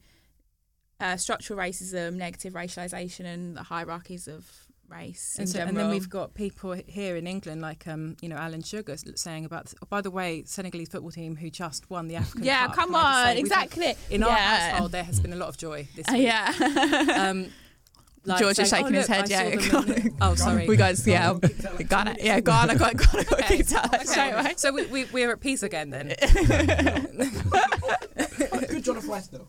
[0.99, 4.49] uh, structural racism, negative racialisation, and the hierarchies of
[4.93, 5.35] race.
[5.39, 8.61] And, so, and then we've got people here in England, like um, you know Alan
[8.61, 9.73] Sugar, saying about.
[9.81, 12.75] Oh, by the way, Senegalese football team who just won the African yeah, Cup.
[12.75, 13.95] come Can I just on, had- exactly.
[14.09, 14.69] in our yeah.
[14.69, 16.23] household, there has been a lot of joy this Uh, week.
[16.23, 17.29] yeah.
[17.29, 17.47] Um,
[18.25, 19.59] like George is shaking oh, his look, head, I yeah.
[19.59, 20.67] saw them in- oh, sorry.
[20.67, 21.33] we guys, yeah,
[21.89, 23.57] Ghana, yeah, Ghana got Ghana got Okay.
[23.57, 24.03] kicked out Okay.
[24.05, 24.53] straight away.
[24.57, 26.07] So we, we, we're at peace again then.
[28.73, 29.47] Good jollof Rice though.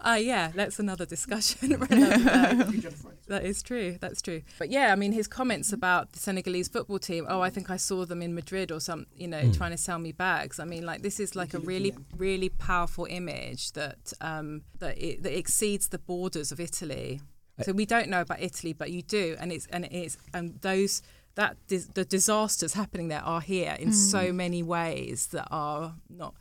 [0.00, 1.72] Ah, yeah, that's another discussion.
[1.74, 3.14] Uh, Good jollof Rice.
[3.28, 3.96] that is true.
[4.00, 4.42] That's true.
[4.58, 7.26] But yeah, I mean, his comments about the Senegalese football team.
[7.28, 9.98] Oh, I think I saw them in Madrid or some, you know, trying to sell
[9.98, 10.58] me bags.
[10.60, 15.22] I mean, like this is like a really, really powerful image that um, that it,
[15.22, 17.20] that exceeds the borders of Italy.
[17.62, 21.02] So we don't know about Italy, but you do, and it's and it's and those
[21.34, 26.34] that dis- the disasters happening there are here in so many ways that are not.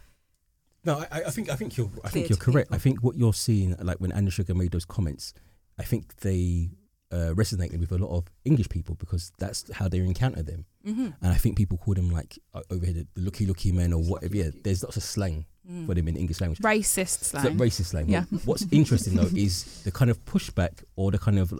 [0.84, 2.70] No, I, I think I think you're I think you're to correct.
[2.72, 5.34] I think what you're seeing, like when Alan Sugar made those comments,
[5.78, 6.70] I think they
[7.12, 10.66] uh, resonated with a lot of English people because that's how they encounter them.
[10.86, 11.10] Mm-hmm.
[11.22, 13.94] And I think people call them like uh, over here the, the looky looky men
[13.94, 14.36] or whatever.
[14.36, 15.46] Yeah, there's lots of slang
[15.86, 16.60] for them in English language.
[16.60, 17.58] Racist slang.
[17.58, 18.08] racist slang.
[18.10, 18.24] Yeah.
[18.30, 21.54] What- What's interesting though is the kind of pushback or the kind of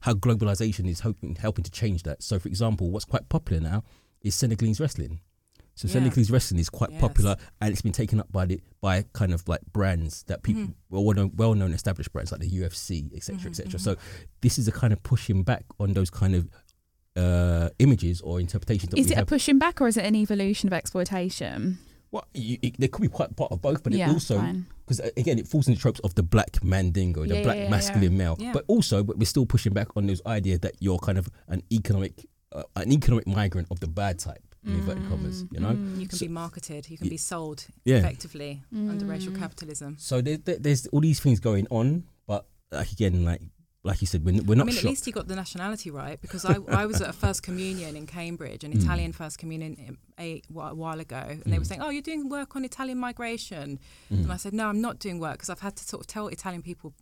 [0.00, 2.22] how globalization is hoping helping to change that.
[2.22, 3.84] So, for example, what's quite popular now
[4.22, 5.20] is Senegalese wrestling.
[5.74, 5.94] So Yeah.
[5.94, 7.00] Senegalese wrestling is quite Yes.
[7.00, 10.62] popular, and it's been taken up by the by kind of like brands that people
[10.62, 10.74] Mhm.
[10.90, 13.78] well known well known established brands like the UFC, etc., Mhm, etc.
[13.78, 13.80] mhm.
[13.80, 13.96] So
[14.42, 16.48] this is a kind of pushing back on those kind of
[17.14, 20.72] uh, images or interpretations Is it a pushing back or is it an evolution of
[20.72, 21.78] exploitation?
[22.12, 24.36] Well, you, it, there could be quite part of both, but yeah, it also
[24.86, 27.70] because again it falls in the tropes of the black mandingo the Yeah, black yeah,
[27.70, 31.18] masculine male but also but we're still pushing back on this idea that you're kind
[31.18, 35.58] of an economic uh, an economic migrant of the bad type in inverted commas you
[35.60, 36.90] know Mm, You can So- be marketed.
[36.90, 39.38] You can be sold effectively under racial Mm.
[39.38, 39.96] capitalism.
[39.98, 43.40] so there, there, there's all these things going on but like again like
[43.84, 46.20] like you said we're, we're I not mean, at least you got the nationality right
[46.20, 48.82] because I, I was at a first communion in Cambridge, an Mm.
[48.82, 51.68] Italian first communion um, a, a while ago, and they were Mm.
[51.68, 54.22] saying, "Oh, you're doing work on Italian migration," Mm.
[54.24, 56.28] and I said, "No, I'm not doing work because I've had to sort of tell
[56.28, 56.94] Italian people,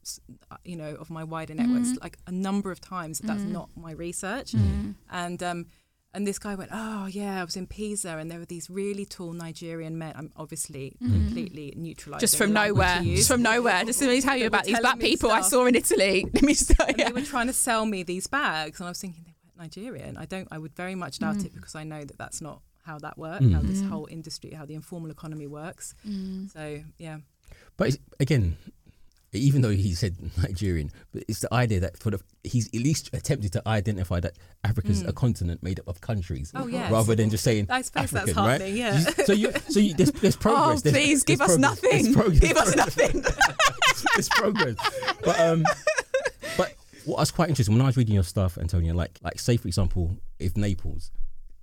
[0.50, 2.02] uh, you know, of my wider networks Mm.
[2.02, 3.52] like a number of times that that's Mm.
[3.58, 4.94] not my research." Mm.
[5.10, 5.66] And um,
[6.12, 9.04] And this guy went, "Oh yeah, I was in Pisa, and there were these really
[9.04, 10.12] tall Nigerian men.
[10.16, 12.20] I'm obviously completely neutralized.
[12.20, 13.00] Just from nowhere.
[13.02, 13.84] Just from nowhere.
[13.84, 16.26] Just let me tell you about these black me people I saw in Italy.
[16.34, 18.90] Let me just tell and they were trying to sell me these bags, and I
[18.90, 20.16] was thinking they weren't Nigerian.
[20.16, 20.48] I don't.
[20.50, 21.46] I would very much doubt Mm.
[21.46, 23.44] it because I know that that's not how that works.
[23.44, 23.52] Mm.
[23.54, 23.88] How this Mm.
[23.90, 25.94] whole industry, how the informal economy works.
[26.08, 26.50] Mm.
[26.52, 27.18] So yeah,
[27.76, 28.56] But again,
[29.32, 33.10] even though he said Nigerian, but it's the idea that for the he's at least
[33.12, 35.08] attempted to identify that Africa's Mm.
[35.08, 36.90] a continent made up of countries, Oh, yes.
[36.90, 38.72] rather than just saying I suppose African, that's right?
[38.72, 38.98] Yeah.
[39.24, 40.80] So you, so you, there's, there's progress.
[40.80, 41.90] Oh, There's- please give there's us nothing.
[41.90, 42.40] There's progress.
[42.40, 43.24] Give us nothing.
[44.14, 44.76] there's progress.
[45.22, 45.64] But um,
[46.56, 49.56] but what was quite interesting when I was reading your stuff, Antonia, like like say
[49.56, 51.10] for example, if Naples,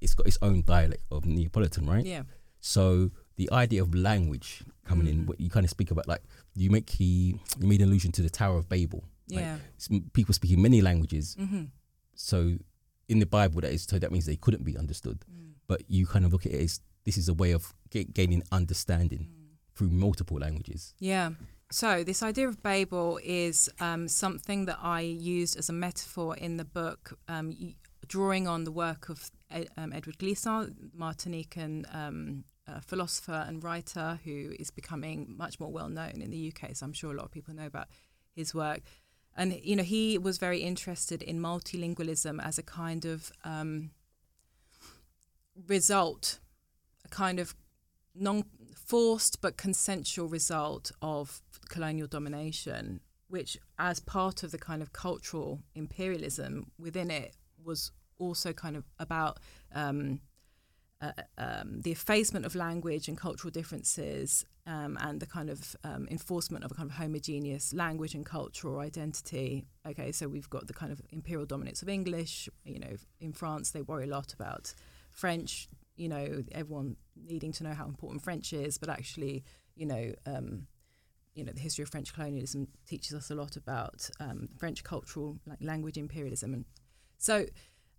[0.02, 2.06] it's got its own dialect of Neapolitan, right?
[2.06, 2.24] yeah.
[2.60, 5.28] So the idea of language coming in, Mhm.
[5.28, 6.24] what you kind of speak about, like
[6.56, 9.04] you make he you made an allusion to the Tower of Babel.
[9.30, 9.58] Yeah.
[9.78, 11.36] s- people speaking many languages.
[11.38, 11.66] hmm
[12.16, 12.58] So
[13.10, 15.20] in the Bible, that is so that means they couldn't be understood.
[15.30, 15.52] Mm.
[15.68, 18.42] But you kind of look at it as this is a way of ga- gaining
[18.52, 19.28] understanding
[19.76, 20.94] through multiple languages.
[21.00, 21.32] Yeah.
[21.72, 26.56] So this idea of Babel is um, something that I used as a metaphor in
[26.58, 27.76] the book, um,
[28.08, 29.30] drawing on the work of
[29.78, 35.90] um, Edward Glissant, Martinican um, uh, philosopher and writer who is becoming much more well
[35.90, 36.76] known in the UK.
[36.76, 37.88] So I'm sure a lot of people know about
[38.36, 38.82] his work.
[39.36, 43.92] And you know, he was very interested in multilingualism as a kind of um,
[45.68, 46.40] result,
[47.06, 47.56] a kind of
[48.16, 54.92] non forced but consensual result of colonial domination, which, as part of the kind of
[54.92, 59.40] cultural imperialism within it, was also kind of about
[59.76, 60.20] um,
[61.02, 66.08] uh, um, the effacement of language and cultural differences um, and the kind of um,
[66.10, 69.66] enforcement of a kind of homogeneous language and cultural identity.
[69.88, 72.50] Okay, so we've got the kind of imperial dominance of English.
[72.66, 74.74] You know, in France, they worry a lot about
[75.12, 75.68] French.
[75.96, 79.44] You know, everyone needing to know how important French is, but actually,
[79.76, 80.68] you know, um,
[81.34, 85.38] you know, the history of French colonialism teaches us a lot about um, French cultural
[85.46, 86.66] like language imperialism, and
[87.18, 87.46] so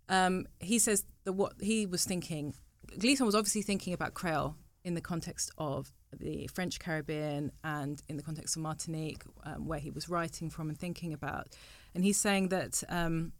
[0.09, 2.55] um, he says that what he was thinking,
[2.97, 8.17] Glissant was obviously thinking about Creole in the context of the French Caribbean and in
[8.17, 11.55] the context of Martinique, um, where he was writing from and thinking about,
[11.93, 13.33] and he's saying that um,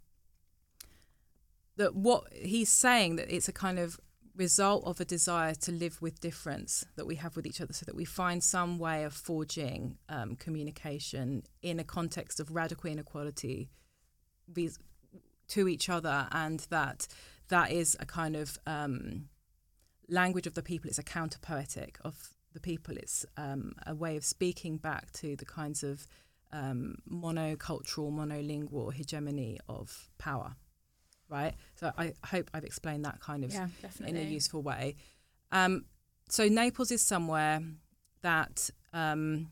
[1.78, 4.00] that what he's saying that it's a kind of
[4.36, 7.84] result of a desire to live with difference that we have with each other so
[7.86, 13.70] that we find some way of forging um, communication in a context of radical inequality
[15.48, 17.08] to each other and that
[17.50, 19.28] that is a kind of um,
[20.10, 24.18] language of the people it's a counter poetic of the people it's um, a way
[24.18, 26.08] of speaking back to the kinds of
[26.52, 30.56] um, monocultural monolingual hegemony of power
[31.30, 33.68] right so i hope i've explained that kind of Yeah,
[34.08, 34.96] in a useful way.
[35.52, 35.86] Um,
[36.30, 37.62] so Naples is somewhere
[38.22, 39.52] that um,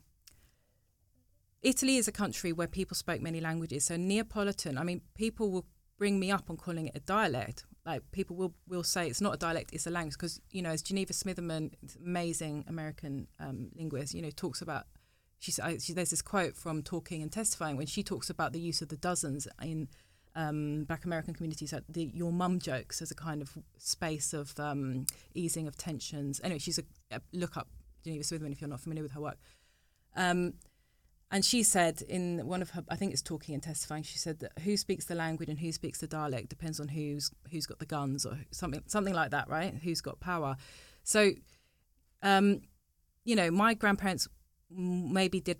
[1.62, 3.84] Italy is a country where people spoke many languages.
[3.84, 5.66] So Neapolitan, I mean, people will
[5.98, 7.64] bring me up on calling it a dialect.
[7.86, 10.70] Like people will will say it's not a dialect, it's a language because you know
[10.70, 11.72] as Geneva Smitherman,
[12.04, 14.84] amazing American um, linguist, you know talks about.
[15.40, 18.82] She, she there's this quote from Talking and Testifying when she talks about the use
[18.82, 19.86] of the dozens in
[20.34, 24.58] um, Black American communities, like the your mum jokes as a kind of space of
[24.58, 26.40] um, easing of tensions.
[26.42, 27.68] Anyway, she's a, a look up
[28.04, 29.38] Geneva Smitherman if you're not familiar with her work.
[30.16, 30.54] Um,
[31.30, 34.02] and she said in one of her, I think it's talking and testifying.
[34.02, 37.30] She said that who speaks the language and who speaks the dialect depends on who's
[37.50, 39.74] who's got the guns or something something like that, right?
[39.82, 40.56] Who's got power?
[41.04, 41.32] So,
[42.22, 42.62] um,
[43.24, 44.26] you know, my grandparents
[44.70, 45.58] maybe did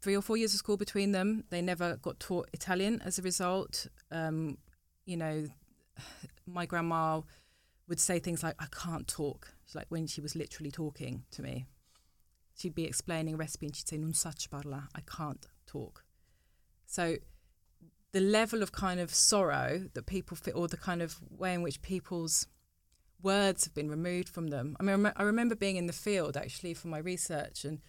[0.00, 1.44] three or four years of school between them.
[1.50, 3.88] They never got taught Italian as a result.
[4.12, 4.58] Um,
[5.06, 5.46] you know,
[6.46, 7.22] my grandma
[7.88, 11.66] would say things like, "I can't talk." Like when she was literally talking to me
[12.60, 16.04] she'd be explaining a recipe and she'd say non saccio parla i can't talk.
[16.86, 17.16] So
[18.12, 21.62] the level of kind of sorrow that people feel or the kind of way in
[21.62, 22.46] which people's
[23.22, 24.76] words have been removed from them.
[24.80, 27.80] I mean i remember being in the field actually for my research and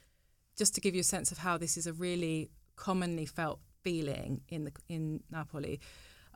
[0.57, 4.41] just to give you a sense of how this is a really commonly felt feeling
[4.49, 5.79] in the in napoli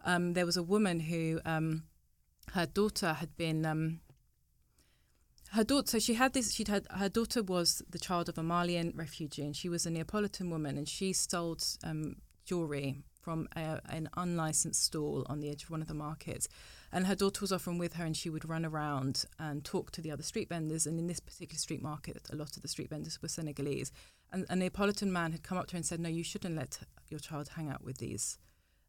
[0.04, 1.84] um, there was a woman who um,
[2.54, 4.00] her daughter had been um,
[5.56, 8.44] her daughter so she had this she'd had her daughter was the child of a
[8.44, 12.16] malian refugee and she was a neapolitan woman and she stole um,
[12.46, 16.48] jewelry from a, an unlicensed stall on the edge of one of the markets.
[16.92, 20.02] And her daughter was often with her and she would run around and talk to
[20.02, 20.86] the other street vendors.
[20.86, 23.92] And in this particular street market a lot of the street vendors were senegalese.
[24.32, 26.78] And a neapolitan man had come up to her and said no you shouldn't let
[27.10, 28.38] your child hang out with these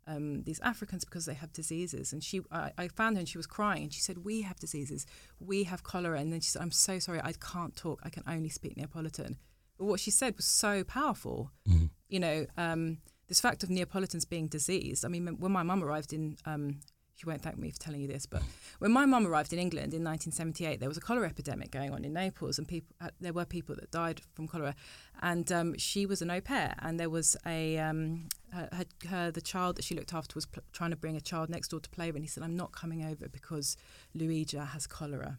[0.07, 2.13] um, these Africans because they have diseases.
[2.13, 4.59] And she, I, I found her and she was crying and she said, "We have
[4.59, 5.07] diseases.
[5.41, 7.21] We have cholera." And then she said, "I'm so sorry.
[7.23, 8.01] I can't talk.
[8.05, 9.39] I can only speak Neapolitan."
[9.79, 11.53] But what she said was so powerful.
[11.69, 11.91] Mhm.
[12.09, 15.05] You know, um, this fact of Neapolitans being diseased.
[15.05, 16.81] I mean, when my mum arrived in, um,
[17.17, 18.43] she won't thank me for telling you this, but
[18.79, 22.05] when my mum arrived in England in 1978, there was a cholera epidemic going on
[22.05, 24.75] in Naples, and people uh, there were people that died from cholera.
[25.23, 29.41] And um, she was an au pair, and there was a um, her, her, the
[29.41, 31.89] child that she looked after was pl- trying to bring a child next door to
[31.89, 33.79] play with, and he said, "I'm not coming over because
[34.15, 35.39] Luigi has cholera."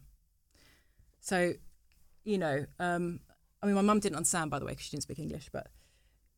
[1.20, 1.52] So,
[2.24, 3.20] you know, um,
[3.62, 5.68] I mean, my mum didn't understand, by the way, because she didn't speak English, but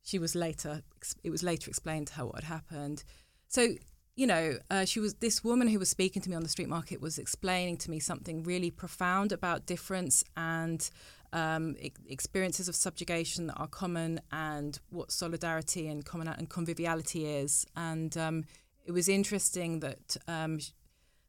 [0.02, 0.82] she was later.
[1.24, 3.04] It was later explained to her what had happened.
[3.48, 3.74] So,
[4.16, 6.68] you know, uh, she was this woman who was speaking to me on the street
[6.68, 10.90] market was explaining to me something really profound about difference and
[11.32, 17.26] um, e- experiences of subjugation that are common and what solidarity and common and conviviality
[17.26, 17.66] is.
[17.76, 18.44] And um,
[18.84, 20.58] it was interesting that um,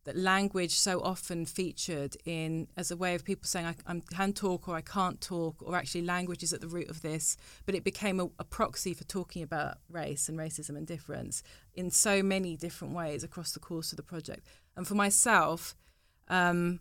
[0.03, 4.33] that language so often featured in as a way of people saying I, I can
[4.33, 7.37] talk or I can't talk, or actually language is at the root of this.
[7.65, 11.43] But it became a, a proxy for talking about race and racism and difference
[11.75, 14.45] in so many different ways across the course of the project.
[14.75, 15.75] And for myself,
[16.27, 16.79] um,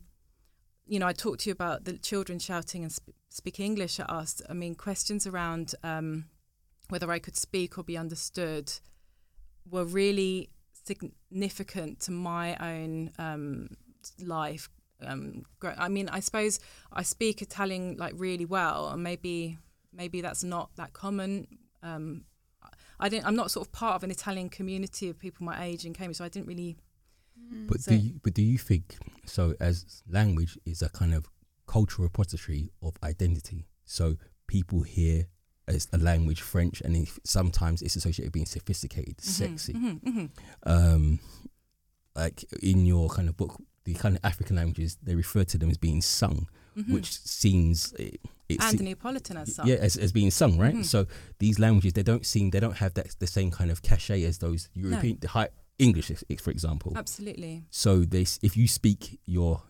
[0.87, 4.06] you know, I talked to you about the children shouting and sp- speak English I
[4.09, 6.24] asked, I mean, questions around um,
[6.88, 8.72] whether I could speak or be understood
[9.70, 10.50] were really
[10.85, 13.69] significant to my own um,
[14.21, 14.69] life.
[15.03, 16.61] Um, I mean, I suppose
[16.93, 19.59] I speak Italian like really well, and maybe
[19.93, 21.47] maybe that's not that common.
[21.83, 22.25] Um,
[22.99, 23.27] I didn't.
[23.27, 26.19] I'm not sort of part of an Italian community of people my age in Cambridge,
[26.19, 26.77] so I didn't really.
[27.66, 29.55] But So- do you, but do you think so?
[29.59, 31.31] As language is a kind of
[31.66, 34.16] cultural repository of identity, so
[34.47, 35.29] people hear
[35.70, 39.72] as a language French, and if sometimes it's associated with being sophisticated, sexy.
[39.72, 40.30] Mhm, mhm.
[40.64, 41.20] Um,
[42.14, 45.70] like in your kind of book, the kind of African languages they refer to them
[45.70, 46.90] as being sung, Mhm.
[46.92, 49.66] which seems it, it and se- Neapolitan as such.
[49.66, 50.74] yeah, as, as being sung, right?
[50.74, 50.85] Mhm.
[50.85, 51.06] So
[51.38, 54.38] these languages they don't seem they don't have that the same kind of cachet as
[54.38, 56.92] those European the high English, for example.
[56.96, 57.64] Absolutely.
[57.70, 59.62] So this, if you speak your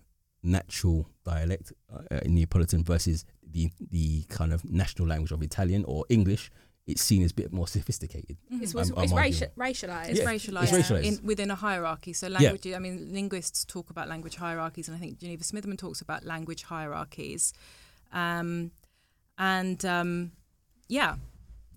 [0.43, 6.05] natural dialect uh, in Neapolitan versus the the kind of national language of Italian or
[6.09, 6.51] English,
[6.87, 8.37] it's seen as a bit more sophisticated.
[8.53, 8.63] Mhm.
[8.63, 10.09] It's, I'm- it's, I'm it's racial, racialized.
[10.11, 11.05] It's Yeah, racialized, it's racialised.
[11.05, 12.13] In, within a hierarchy.
[12.13, 16.01] So language, I mean, linguists talk about language hierarchies, and I think Geneva Smitherman talks
[16.01, 17.53] about language hierarchies.
[18.13, 18.73] Um,
[19.39, 20.33] and um,
[20.89, 21.17] yeah,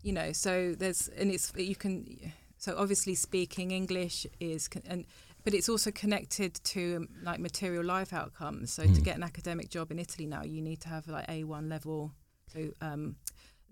[0.01, 5.05] you know, so there's, and it's, you can, so obviously speaking English is, and
[5.43, 8.71] but it's also connected to um, like material life outcomes.
[8.71, 9.03] So to Mm.
[9.03, 12.11] get an academic job in Italy now, you need to have like A1 level.
[12.53, 13.15] So um,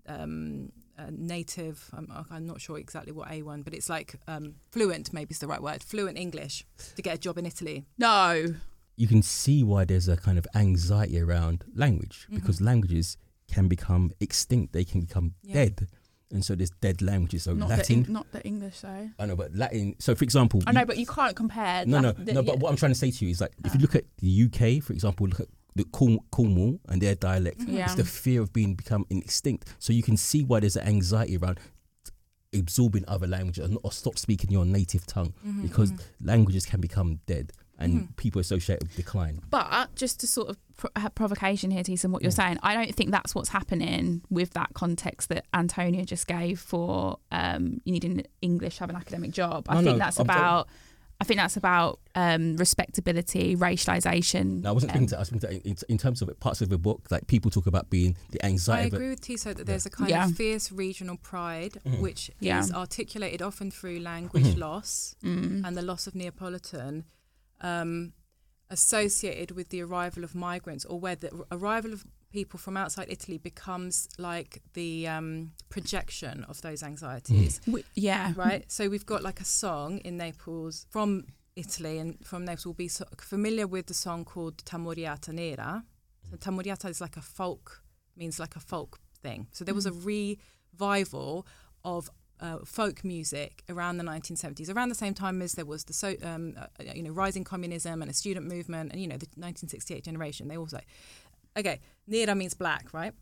[0.06, 1.88] um, uh, native.
[1.96, 5.12] I'm, I'm not sure exactly what A1, but it's like um, fluent.
[5.12, 5.82] Maybe is the right word.
[5.82, 6.64] Fluent English
[6.96, 7.84] to get a job in Italy.
[7.98, 8.54] No.
[8.96, 12.66] You can see why there's a kind of anxiety around language because Mhm.
[12.66, 13.16] languages
[13.50, 14.72] can become extinct.
[14.72, 15.54] They can become Yeah.
[15.54, 15.88] dead,
[16.32, 17.44] and so there's dead languages.
[17.44, 18.04] So not, Latin.
[18.06, 19.10] Eng- not the English though.
[19.18, 19.94] I know, but Latin.
[19.98, 21.84] So for example, I know, but you can't compare.
[21.86, 22.42] No, no, the- no.
[22.42, 24.28] But what I'm trying to say to you is like, if you look at the
[24.44, 27.62] UK, for example, look at the Corn- Cornwall and their dialect.
[27.66, 27.84] Yeah.
[27.84, 29.74] It's the fear of being become extinct.
[29.78, 31.58] So you can see why there's an anxiety around
[32.54, 36.00] absorbing other languages or stop speaking your native tongue Mhm, because mhm.
[36.20, 37.50] languages can become dead
[37.82, 38.16] and Mhm.
[38.16, 39.40] people associate with decline.
[39.50, 42.36] But just to sort of pro- provocation here, Tissot, and what you're Yeah.
[42.36, 47.18] saying, I don't think that's what's happening with that context that Antonia just gave for
[47.30, 49.66] um, you need an English, have an academic job.
[49.68, 50.68] I No, think no, that's I'm talking- about.
[51.20, 54.62] I think that's about um, respectability, racialization.
[54.62, 55.16] Now, I wasn't um, thinking that.
[55.16, 57.48] I was thinking that in, in terms of it, parts of the book, like people
[57.50, 58.82] talk about being the anxiety.
[58.82, 60.26] I agree with Tissot that there's a kind Yeah.
[60.26, 62.00] of fierce regional pride, Mhm.
[62.00, 62.58] which Yeah.
[62.60, 64.58] is articulated often through language Mhm.
[64.58, 67.04] loss mm, and the loss of Neapolitan,
[67.62, 68.12] um,
[68.70, 73.38] associated with the arrival of migrants, or where the arrival of people from outside Italy
[73.38, 77.60] becomes like the um, projection of those anxieties.
[77.66, 78.64] wi- yeah, right?
[78.70, 82.88] So we've got like a song in Naples from Italy and from Naples will be
[82.88, 85.84] so familiar with the song called Tammurriata Nera.
[86.30, 87.82] So Tammurriata is like a folk,
[88.16, 89.48] means like a folk thing.
[89.52, 91.46] So there was a revival
[91.84, 92.08] of
[92.42, 96.14] uh, folk music around the 1970s, around the same time as there was the so
[96.22, 100.04] um, uh, you know rising communism and a student movement, and you know the 1968
[100.04, 100.48] generation.
[100.48, 100.80] They also
[101.56, 101.80] okay.
[102.06, 103.12] Nera means black, right?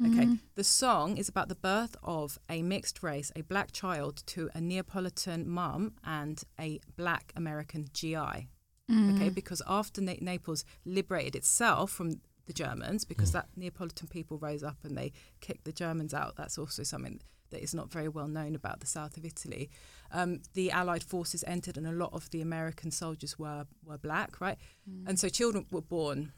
[0.00, 0.26] Okay.
[0.26, 0.38] Mhm.
[0.54, 4.60] The song is about the birth of a mixed race, a black child to a
[4.60, 8.48] Neapolitan mum and a black American GI.
[8.88, 9.16] Mm.
[9.16, 9.28] Okay.
[9.30, 14.78] Because after Na- Naples liberated itself from the Germans, because that Neapolitan people rose up
[14.84, 17.20] and they kicked the Germans out, that's also something
[17.50, 19.70] that is not very well known about the south of Italy.
[20.10, 24.40] Um, the Allied forces entered, and a lot of the American soldiers were were black,
[24.40, 24.58] right?
[25.06, 26.32] And so children were born.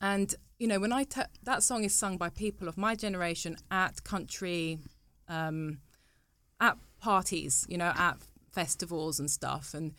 [0.00, 1.06] And you know, when I
[1.42, 4.78] that song is sung by people of my generation at country,
[5.28, 5.78] um,
[6.60, 8.18] at parties, you know, at
[8.52, 9.74] festivals and stuff.
[9.74, 9.94] And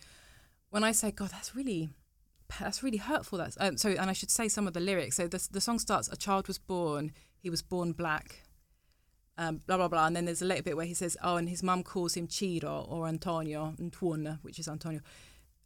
[0.70, 1.90] when I say, God, that's really
[2.60, 3.38] that's really hurtful.
[3.38, 5.16] That's um, so, and I should say some of the lyrics.
[5.16, 7.12] So the the song starts: "A child was born.
[7.38, 8.42] He was born black."
[9.38, 11.48] Um, blah blah blah, and then there's a little bit where he says, "Oh, and
[11.48, 15.00] his mum calls him Ciro or Antonio, Antuona, which is Antonio,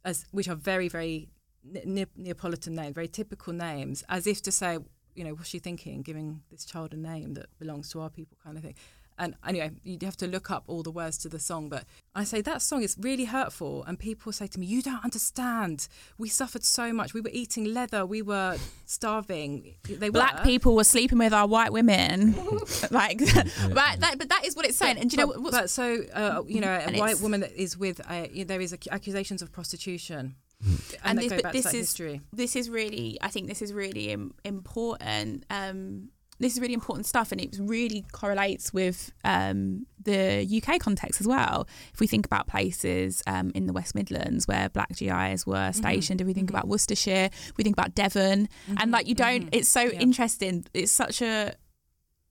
[0.05, 1.29] as which are very very
[1.63, 4.77] ne- Neapolitan names, very typical names, as if to say,
[5.15, 8.37] you know, what's she thinking, giving this child a name that belongs to our people,
[8.43, 8.75] kind of thing.
[9.19, 11.69] And anyway, you'd have to look up all the words to the song.
[11.69, 13.83] But I say that song is really hurtful.
[13.85, 15.87] And people say to me, You don't understand.
[16.19, 17.13] We suffered so much.
[17.15, 18.05] We were eating leather.
[18.05, 19.75] We were starving.
[19.89, 20.43] They Black were.
[20.43, 22.33] people were sleeping with our white women,
[22.91, 23.19] like,
[23.73, 24.97] but that, but that is what it's saying.
[24.97, 27.53] And do you know but, what's but so, uh, you know, a white woman that
[27.53, 30.35] is with, uh, you know, there is ac- accusations of prostitution.
[30.61, 32.21] And And, this- that go but this to that is- history.
[32.33, 36.09] this is really i think this is really Im- important um
[36.39, 41.27] this is really important stuff and it really correlates with um, the UK context as
[41.27, 41.67] well.
[41.93, 45.71] If we think about places um, in the West Midlands where black GIs were mm-hmm.
[45.71, 46.55] stationed, if we think mm-hmm.
[46.55, 49.39] about Worcestershire, we think about Devon, and like you mm-hmm.
[49.41, 49.99] don't, it's so Yeah.
[49.99, 50.65] interesting.
[50.73, 51.55] It's such a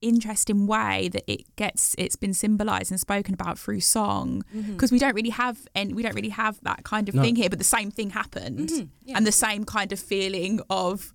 [0.01, 4.99] interesting way that it gets it's been symbolized and spoken about through song because we
[4.99, 7.23] don't really have and we don't really have that kind of No.
[7.23, 8.69] thing here but the same thing happened
[9.03, 9.17] yeah.
[9.17, 11.13] and the same kind of feeling of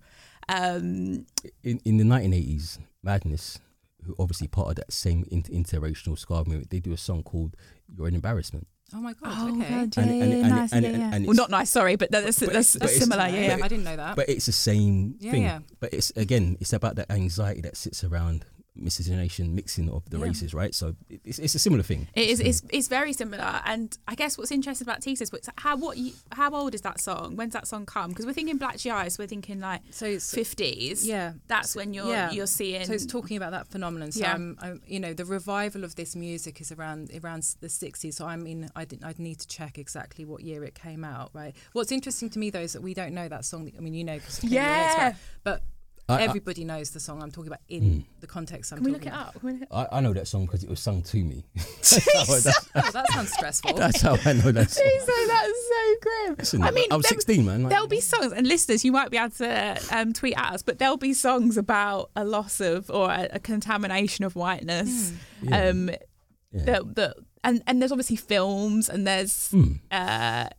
[0.49, 1.25] um
[1.63, 3.59] in, in the 1980s, Madness,
[4.03, 7.55] who obviously part of that same inter- interracial ska movement, they do a song called
[7.95, 9.33] "You're an Embarrassment." Oh my god!
[9.35, 9.69] oh okay.
[9.69, 11.19] god yeah, And- and- yeah, and- nice, and- yeah, yeah.
[11.25, 13.63] well not nice sorry but that's But- that's, but that's similar yeah, yeah.
[13.63, 14.15] I didn't know that.
[14.15, 15.43] But it's the same Yeah, thing.
[15.43, 15.59] yeah.
[15.79, 18.45] But it's again, it's about that anxiety that sits around
[18.75, 20.23] miscegenation, mixing of the Yeah.
[20.25, 20.73] races, right?
[20.73, 22.07] So it's, it's a similar thing.
[22.15, 22.39] It is.
[22.39, 26.13] It's, it's very similar, and I guess what's interesting about Teasers, but how what you,
[26.31, 27.35] how old is that song?
[27.35, 28.09] When's that song come?
[28.09, 31.05] Because we're thinking Black GIs, we're thinking like so it's fifties.
[31.07, 31.33] yeah.
[31.47, 32.31] that's when you're yeah.
[32.31, 32.85] you're seeing.
[32.85, 34.11] So it's talking about that phenomenon.
[34.11, 34.33] So Yeah.
[34.33, 38.13] I'm, I'm, you know, the revival of this music is around around the 60s.
[38.15, 41.29] So I mean, I didn't, I'd need to check exactly what year it came out,
[41.33, 41.55] right?
[41.73, 43.71] What's interesting to me though is that we don't know that song.
[43.77, 45.13] I mean, you know, because Yeah.
[45.43, 45.61] but
[46.09, 48.91] I, I, everybody knows the song I'm talking about in the context I'm Can we
[48.91, 49.27] look talking it about.
[49.35, 49.39] up?
[49.39, 51.45] Can we look it- I, I know that song because it was sung to me.
[51.55, 53.73] that's, that's, Oh, that sounds stressful.
[53.75, 54.83] that's how I know that song.
[54.85, 56.35] Jesus, that's so grim.
[56.39, 57.63] Listen, I mean, I was there- 16, man.
[57.63, 60.61] Like, There'll be songs, and listeners, you might be able to um, tweet at us,
[60.61, 65.13] but there'll be songs about a loss of or a, a contamination of whiteness.
[65.41, 65.69] Yeah.
[65.69, 66.63] Um, yeah.
[66.65, 69.79] that, that, and and there's obviously films, and there's Mm.
[69.89, 70.49] uh,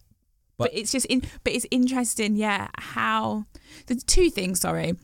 [0.56, 2.68] but, But- it's just in, but it's interesting, yeah.
[2.78, 3.44] How
[3.86, 4.94] the two things, sorry.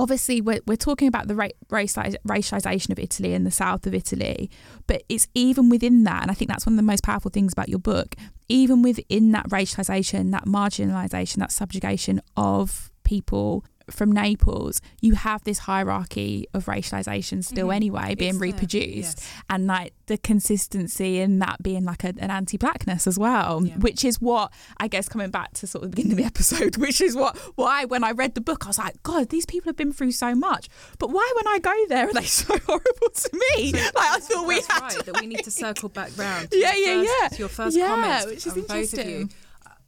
[0.00, 4.50] Obviously, we're, we're talking about the racialization of Italy and the south of Italy,
[4.86, 7.52] but it's even within that, and I think that's one of the most powerful things
[7.52, 8.14] about your book.
[8.48, 13.62] Even within that racialization, that marginalization, that subjugation of people
[13.92, 17.74] from Naples, you have this hierarchy of racialization still Mhm.
[17.76, 19.32] anyway being It's there, reproduced yes.
[19.48, 23.76] and like the consistency in that being like a, an anti-blackness as well Yeah.
[23.76, 26.76] which is what i guess coming back to sort of the beginning of the episode
[26.78, 29.68] which is what why when i read the book i was like god these people
[29.68, 30.68] have been through so much
[30.98, 34.46] but why when i go there are they so horrible to me like i thought
[34.48, 34.90] we had right.
[34.90, 36.48] to, that we need to circle back round.
[36.52, 37.28] Yeah, yeah, first- yeah.
[37.28, 39.10] to your first Yeah, comments which is from both of you.
[39.20, 39.30] interesting.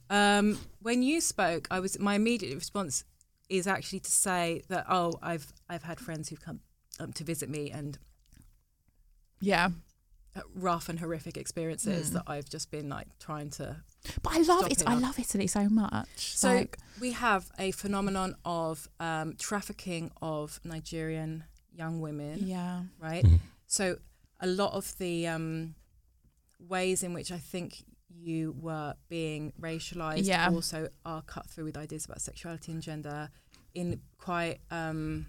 [0.09, 3.03] Um, when you spoke, I was my immediate response
[3.49, 6.59] is actually to say that oh, I've I've had friends who've come
[6.99, 7.97] um, to visit me and
[9.41, 9.69] yeah
[10.35, 12.13] uh, rough and horrific experiences Mm.
[12.13, 13.77] that I've just been like trying to.
[14.21, 17.71] but i love it it i love italy so much So like, we have a
[17.71, 21.43] phenomenon of um, trafficking of Nigerian
[21.75, 23.23] young women, yeah right?
[23.25, 23.39] Mhm.
[23.67, 23.97] So
[24.39, 25.75] a lot of the um,
[26.59, 27.83] ways in which I think
[28.15, 30.49] you were being racialized Yeah.
[30.49, 33.29] also are cut through with ideas about sexuality and gender
[33.73, 35.25] in quite um,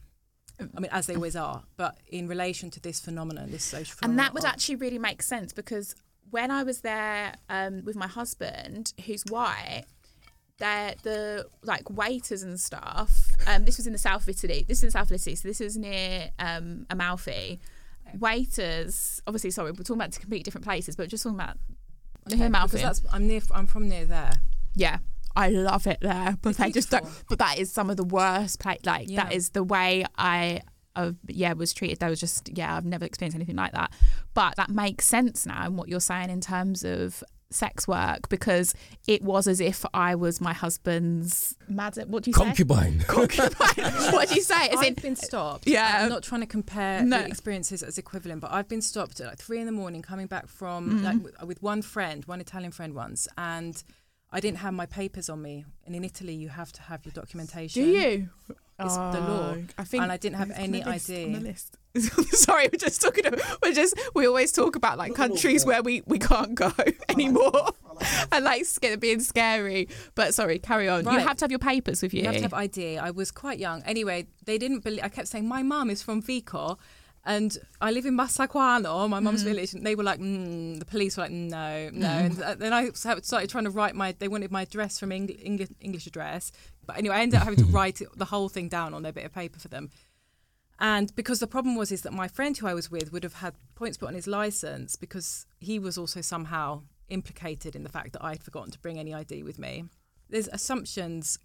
[0.61, 4.11] I mean as they always are but in relation to this phenomenon this social phenomenon
[4.11, 5.95] and that would actually really make sense because
[6.31, 9.85] when I was there um, with my husband, who's white,
[10.59, 13.29] there the like waiters and stuff.
[13.47, 14.65] Um, this was in the south of Italy.
[14.67, 17.61] This is in the south of Italy, so this is near um, Amalfi.
[18.19, 21.57] Waiters, obviously, sorry, we're talking about completely different places, but just talking about
[22.33, 24.33] Okay, near because that's I'm near I'm from near there
[24.75, 24.99] Yeah,
[25.37, 27.05] I love it there, but It's they just don't.
[27.29, 28.81] But that is some of the worst place.
[28.85, 29.37] Like that Yeah.
[29.37, 30.61] is the way I,
[30.97, 31.99] uh, yeah, was treated.
[32.01, 33.93] That was just yeah, I've never experienced anything like that.
[34.33, 37.23] But that makes sense now, and what you're saying in terms of
[37.55, 38.75] sex work because
[39.07, 41.97] it was as if I was my husband's mad.
[42.09, 42.45] What do you say?
[42.45, 43.01] Concubine.
[43.07, 43.51] Concubine.
[44.13, 44.69] what do you say?
[44.69, 45.67] As in, I've been stopped.
[45.67, 46.01] Yeah.
[46.03, 47.19] I'm not trying to compare No.
[47.19, 50.27] the experiences as equivalent, but I've been stopped at like three in the morning coming
[50.27, 51.05] back from Mm-hmm.
[51.05, 53.83] like with, with one friend, one Italian friend once, and
[54.31, 55.65] I didn't have my papers on me.
[55.87, 57.83] And in Italy, you have to have your documentation.
[57.83, 58.29] do you?
[58.79, 59.55] It's the law.
[59.57, 61.79] Oh, I think, And I didn't have it's on any the list, on the list.
[62.37, 63.25] Sorry, we're just talking.
[63.63, 66.73] We're just we always talk about like countries where we we can't go
[67.09, 67.71] anymore,
[68.33, 69.89] and like sca- being scary.
[70.17, 71.05] But sorry, carry on.
[71.05, 72.23] You have to have your papers with you.
[72.23, 72.99] You have to have ID.
[72.99, 73.83] I was quite young.
[73.85, 75.05] Anyway, they didn't believe.
[75.05, 76.79] I kept saying my mum is from Vico,
[77.27, 79.47] and I live in Massaquano, my mum's mm.
[79.47, 79.73] village.
[79.73, 82.07] And they were like, mm, the police were like, no, no.
[82.07, 82.25] Mm.
[82.25, 84.15] And uh, then I started trying to write my.
[84.19, 86.53] They wanted my address from Eng- English English address,
[86.87, 89.13] but anyway, I ended up having to write it, the whole thing down on their
[89.13, 89.91] bit of paper for them.
[90.79, 93.35] And because the problem was is that my friend who I was with would have
[93.35, 98.13] had points put on his license because he was also somehow implicated in the fact
[98.15, 99.85] that I'd forgotten to bring any ID with me.
[100.29, 101.39] There's assumptions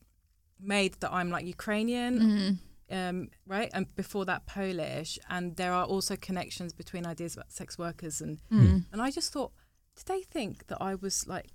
[0.59, 2.53] made that I'm like Ukrainian, mm-hmm.
[2.91, 3.69] Um, right?
[3.73, 5.19] And before that, Polish.
[5.29, 8.85] And there are also connections between ideas about sex workers and Mm.
[8.91, 9.51] and I just thought,
[9.95, 11.47] did they think that I was like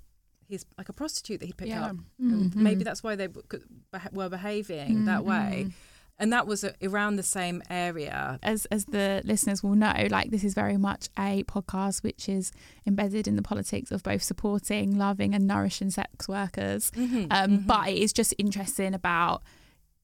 [0.46, 1.86] he's like a prostitute that he picked Yeah.
[1.86, 1.96] up?
[1.96, 2.56] Mm, And mm.
[2.56, 5.70] maybe that's why they w- could- beha- were behaving that way.
[6.18, 8.38] And that was around the same area.
[8.42, 12.52] as as the listeners will know, like this is very much a podcast which is
[12.86, 16.90] embedded in the politics of both supporting, loving, and nourishing sex workers.
[16.92, 17.26] Mm-hmm.
[17.32, 19.42] Um, But it is just interesting about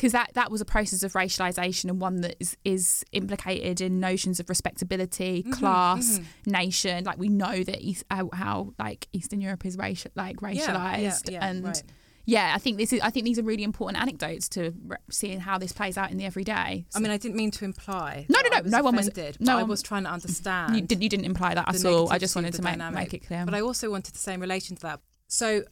[0.01, 4.01] because that that was a process of racialization and one that is is implicated in
[4.01, 7.05] notions of respectability, Mm-hmm, class, nation.
[7.05, 10.67] Like we know that East, how, how like Eastern Europe is racial like Yeah, yeah,
[10.67, 11.65] racialized yeah, and.
[11.65, 11.83] right.
[12.27, 13.01] Yeah, I think this is.
[13.01, 16.17] I think these are really important anecdotes to re- seeing how this plays out in
[16.19, 16.85] the everyday.
[16.95, 18.27] I mean, I didn't mean to imply.
[18.29, 20.77] No, no, no, no one was- no but I was trying to understand.
[20.77, 22.09] you, did, you didn't imply that at all.
[22.13, 23.45] I just wanted to make, make it clear.
[23.45, 25.01] But I also wanted to say in relation to that.
[25.27, 25.65] So,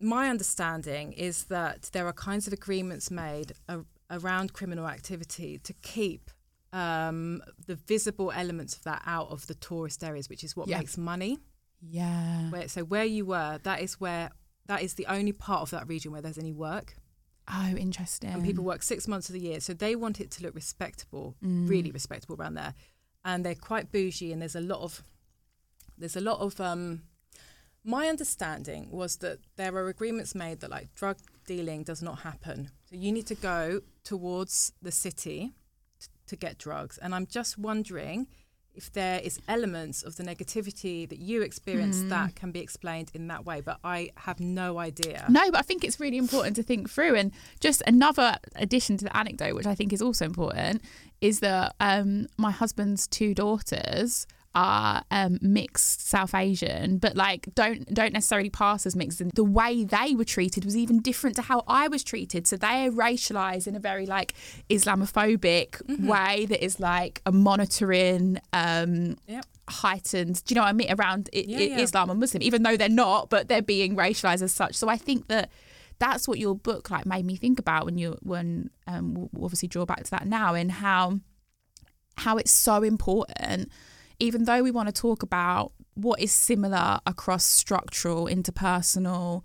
[0.00, 5.72] my understanding is that there are kinds of agreements made a- around criminal activity to
[5.82, 6.30] keep
[6.72, 10.78] um, the visible elements of that out of the tourist areas, which is what Yeah.
[10.78, 11.38] makes money.
[11.80, 12.50] yeah.
[12.50, 14.30] Where, so, where you were, that is where
[14.66, 16.96] that is the only part of that region where there's any work,
[17.46, 18.30] Oh, interesting.
[18.30, 19.60] and people work six months of the year.
[19.60, 21.68] So they want it to look respectable, Mm.
[21.68, 22.74] really respectable around there,
[23.24, 25.02] and they're quite bougie, and there's a lot of
[25.98, 27.02] there's a lot of um,
[27.84, 32.70] my understanding was that there are agreements made that like drug dealing does not happen.
[32.88, 35.52] So you need to go towards the city
[36.00, 36.96] t- to get drugs.
[36.98, 38.26] And I'm just wondering
[38.74, 42.08] if there is elements of the negativity that you experience Hmm.
[42.08, 43.60] that can be explained in that way.
[43.60, 45.26] But I have no idea.
[45.28, 47.14] No, but I think it's really important to think through.
[47.14, 47.30] And
[47.60, 50.82] just another addition to the anecdote, which I think is also important,
[51.20, 57.92] is that um, my husband's two daughters are um, mixed South Asian, but like don't
[57.92, 59.20] don't necessarily pass as mixed.
[59.20, 62.46] And the way they were treated was even different to how I was treated.
[62.46, 64.34] So they are racialized in a very like
[64.70, 66.06] Islamophobic Mm-hmm.
[66.06, 68.38] way that is like a monitoring.
[68.52, 69.46] Um, Yep.
[69.68, 71.78] heightened do you know what i mean around I- Yeah, I- yeah.
[71.80, 74.98] islam and muslim even though they're not but they're being racialized as such so i
[74.98, 75.50] think that
[75.98, 79.44] that's what your book like made me think about when you when um we'll we'll
[79.46, 81.18] obviously draw back to that now and how
[82.18, 83.70] how it's so important
[84.18, 89.44] even though we want to talk about what is similar across structural interpersonal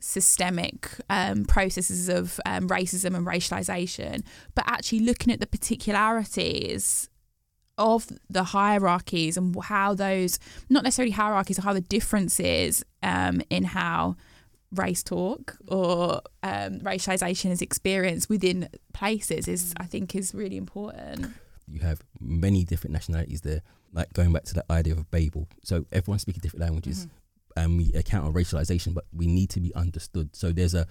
[0.00, 4.22] systemic um, processes of um, racism and racialization
[4.54, 7.10] but actually looking at the particularities
[7.76, 13.64] of the hierarchies and how those not necessarily hierarchies or how the differences um, in
[13.64, 14.16] how
[14.72, 21.32] race talk or um, racialization is experienced within places is I think is really important.
[21.68, 23.62] you have many different nationalities there.
[23.92, 25.48] Like going back to that idea of Babel.
[25.64, 27.60] So everyone speaking different languages, mm-hmm.
[27.60, 30.36] and we account on racialization, but we need to be understood.
[30.36, 30.86] So there's a,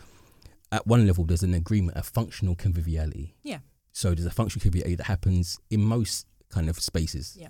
[0.71, 3.35] at one level, there's an agreement, a functional conviviality.
[3.43, 3.59] Yeah.
[3.91, 7.37] So there's a functional conviviality that happens in most kind of spaces.
[7.39, 7.49] Yeah.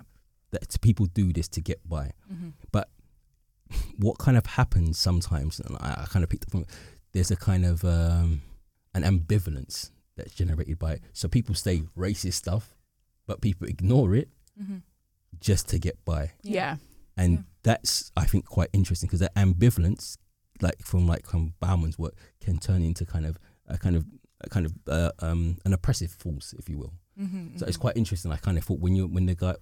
[0.52, 2.12] That people do this to get by.
[2.32, 2.50] Mm-hmm.
[2.72, 2.88] But
[3.98, 6.66] what kind of happens sometimes, and I, I kind of picked up from,
[7.12, 8.42] there's a kind of um,
[8.94, 11.02] an ambivalence that's generated by it.
[11.12, 12.74] So people say racist stuff,
[13.26, 14.28] but people ignore it
[14.60, 14.78] mm-hmm.
[15.40, 16.76] Just to get by, Yeah.
[17.16, 17.42] and Yeah.
[17.62, 20.16] that's I think quite interesting because that ambivalence,
[20.60, 24.04] like from like from Bauman's work, can turn into kind of a kind of
[24.42, 26.94] a kind of uh, um, an oppressive force, if you will.
[27.20, 28.32] Mm-hmm, So it's quite interesting.
[28.32, 29.54] I kind of thought when you when the guy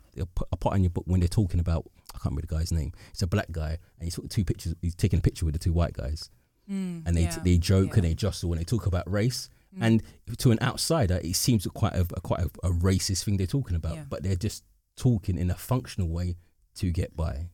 [0.53, 2.93] a part in your book when they're talking about I can't remember the guy's name.
[3.11, 4.75] It's a black guy and he's got two pictures.
[4.81, 6.31] He's taking a picture with the two white guys
[6.69, 7.95] and they yeah, they joke yeah.
[7.97, 9.49] and they jostle and they talk about race.
[9.81, 10.03] And
[10.39, 13.77] to an outsider, it seems quite a, a quite a, a racist thing they're talking
[13.77, 13.95] about.
[13.97, 14.05] Yeah.
[14.09, 14.65] But they're just
[14.99, 16.37] talking in a functional way
[16.77, 17.49] to get by.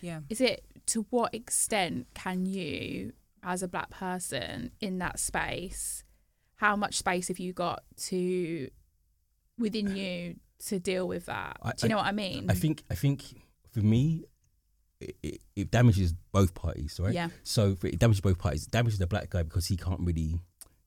[0.00, 0.20] Yeah.
[0.28, 3.12] Is it to what extent can you,
[3.42, 6.04] as a black person in that space,
[6.56, 8.68] how much space have you got to
[9.58, 11.56] within you to deal with that?
[11.62, 12.46] I- Do you know what I mean?
[12.50, 13.22] I think I think
[13.72, 14.24] for me,
[15.00, 17.12] it, it, it damages both parties, right?
[17.12, 17.28] Yeah.
[17.42, 18.64] So for, it damages both parties.
[18.66, 20.38] It damages the black guy because he can't really,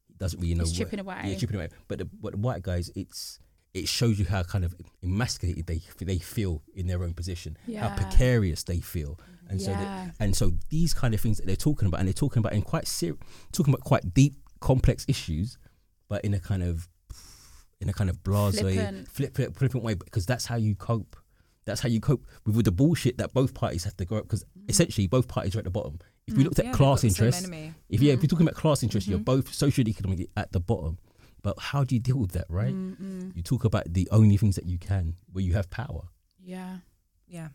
[0.08, 0.64] he doesn't really know.
[0.64, 1.22] He's what- chipping away.
[1.26, 1.70] Yeah, chipping away.
[1.88, 3.39] But the, but the white guys, it's
[3.78, 7.88] it shows you how kind of emasculated they they feel in their own position, Yeah.
[7.88, 9.19] how precarious they feel,
[9.49, 10.11] and so Yeah.
[10.19, 12.53] they, and so these kind of things that they're talking about, and they're talking about
[12.53, 13.17] in quite ser-
[13.51, 15.57] talking about quite deep, complex issues,
[16.09, 16.88] but in a kind of
[17.80, 19.07] in a kind of blase, Flippant.
[19.07, 21.15] flip, flip, flippant way, because that's how you cope.
[21.65, 24.23] That's how you cope with, with the bullshit that both parties have to go up.
[24.23, 24.69] Because Mm.
[24.69, 25.99] essentially, both parties are at the bottom.
[26.25, 26.45] If we Mm.
[26.45, 28.23] looked at Yeah, class interests, if yeah, if Mm.
[28.23, 29.25] you're talking about class interests, you're Mhm.
[29.25, 30.97] both socially economically at the bottom.
[31.48, 32.74] But how do you deal with that, right?
[32.74, 33.34] Mm-mm.
[33.34, 36.10] You talk about the only things that you can, where you have power.
[36.43, 36.80] Yeah.
[37.26, 37.50] Yeah.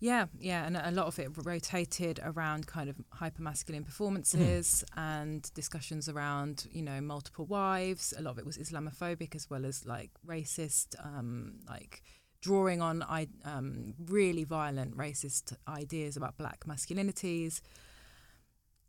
[0.00, 6.10] Yeah, yeah, and a lot of it rotated around kind of hypermasculine performances and discussions
[6.10, 8.12] around, you know, multiple wives.
[8.18, 12.02] A lot of it was Islamophobic as well as like racist, um, like
[12.42, 17.62] drawing on I, um, really violent racist ideas about black masculinities.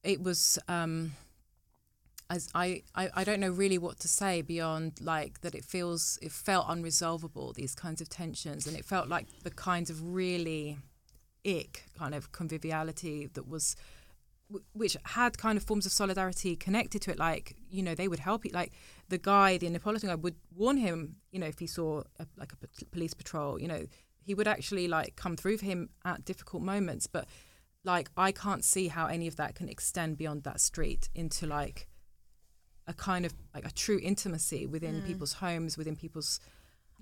[0.04, 1.14] It was, um,
[2.30, 6.18] as I, I, I don't know really what to say beyond like that it feels
[6.22, 10.78] it felt unresolvable these kinds of tensions and it felt like the kinds of really
[11.46, 13.76] ick kind of conviviality that was
[14.74, 18.20] which had kind of forms of solidarity connected to it like you know they would
[18.20, 18.72] help you like
[19.10, 22.54] the guy the Neapolitan guy would warn him you know if he saw a, like
[22.54, 23.86] a police patrol you know
[24.26, 27.26] he would actually like come through for him at difficult moments but
[27.84, 31.88] like I can't see how any of that can extend beyond that street into like
[32.88, 35.06] a kind of like a true intimacy within Mm.
[35.06, 36.40] people's homes within people's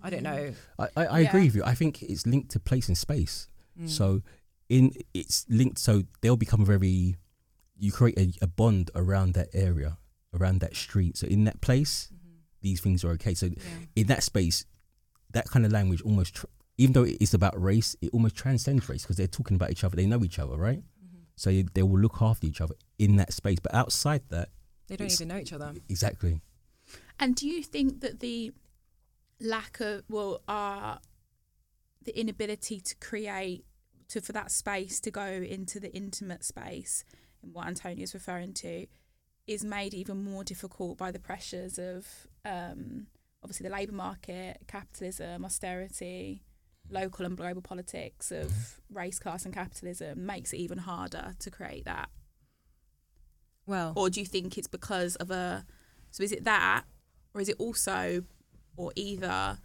[0.03, 1.29] I don't know I, I, I Yeah.
[1.29, 1.63] agree with you.
[1.63, 3.47] I think it's linked to place and space.
[3.79, 3.89] Mm.
[3.89, 4.21] So
[4.69, 7.17] in it's linked so they'll become very
[7.77, 9.97] you create a, a bond around that area,
[10.39, 11.17] around that street.
[11.17, 12.17] So in that place, Mhm.
[12.61, 13.33] these things are okay.
[13.33, 13.55] So yeah.
[13.95, 14.65] in that space,
[15.31, 16.45] that kind of language almost, tr-
[16.77, 19.95] even though it's about race, it almost transcends race because they're talking about each other.
[19.95, 20.79] They know each other, right?
[20.83, 21.21] Mhm.
[21.35, 23.57] So they- they will look after each other in that space.
[23.59, 24.49] But outside that,
[24.91, 26.41] they don't even know each other exactly.
[27.17, 28.51] And do you think that the
[29.39, 30.97] lack of well, uh,
[32.03, 33.63] the inability to create
[34.09, 37.05] to for that space to go into the intimate space,
[37.41, 38.85] and what Antonia's referring to,
[39.47, 42.05] is made even more difficult by the pressures of
[42.43, 43.07] um,
[43.43, 46.43] obviously the labour market, capitalism, austerity,
[46.89, 48.51] local and global politics of
[48.91, 52.09] race, class, and capitalism makes it even harder to create that.
[53.71, 55.65] Well Or do you think it's because of a
[56.11, 56.83] so is it that
[57.33, 58.23] or is it also
[58.77, 59.57] or either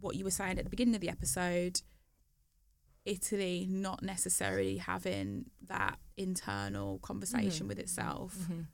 [0.00, 1.80] what you were saying at the beginning of the episode
[3.04, 7.68] Italy not necessarily having that internal conversation Mhm.
[7.68, 8.66] with itself Mhm.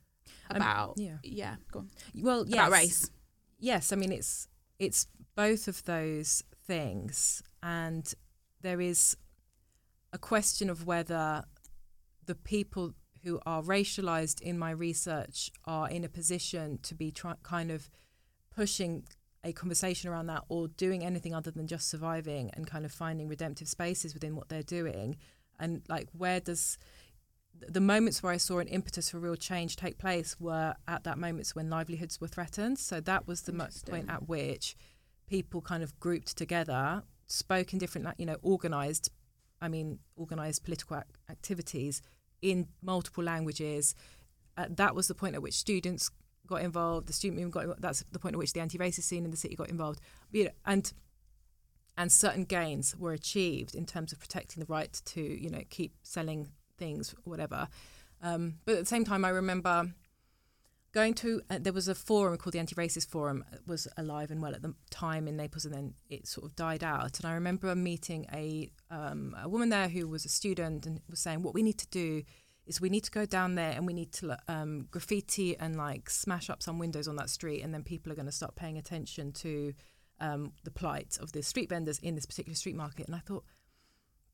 [0.51, 1.91] Um, about yeah yeah go on.
[2.15, 3.11] well yes about race
[3.59, 4.47] yes i mean it's
[4.79, 8.15] it's both of those things and
[8.61, 9.17] there is
[10.13, 11.45] a question of whether
[12.27, 17.35] the people who are racialized in my research are in a position to be try-
[17.43, 17.91] kind of
[18.55, 19.05] pushing
[19.45, 23.29] a conversation around that or doing anything other than just surviving and kind of finding
[23.29, 25.17] redemptive spaces within what they're doing
[25.59, 26.79] and like where does
[27.69, 31.19] the moments where I saw an impetus for real change take place were at that
[31.19, 32.79] moments when livelihoods were threatened.
[32.79, 33.53] So that was the
[33.87, 34.77] point at which
[35.27, 39.11] people kind of grouped together, spoke in different, you know, organized,
[39.61, 42.03] I mean, organized political ac- activities
[42.43, 43.95] in multiple languages.
[44.57, 46.11] Uh, that was the point at which students
[46.47, 47.81] got involved, the student movement got.
[47.81, 50.01] That's the point at which the anti-racist scene in the city got involved.
[50.33, 50.93] You know, and
[51.97, 55.95] and certain gains were achieved in terms of protecting the right to, you know, keep
[56.03, 57.69] selling things, whatever.
[58.23, 59.93] Um, but at the same time, I remember
[60.93, 63.45] going to uh, there was a forum called the Anti-Racist Forum.
[63.53, 66.57] It was alive and well at the time in Naples, and then it sort of
[66.57, 67.19] died out.
[67.19, 71.21] And I remember meeting a um, a woman there who was a student and was
[71.21, 72.23] saying, "What we need to do
[72.67, 76.11] is we need to go down there and we need to um, graffiti and like
[76.11, 78.79] smash up some windows on that street, and then people are going to start paying
[78.79, 79.73] attention to."
[80.23, 83.43] Um, the plight of the street vendors in this particular street market, and I thought,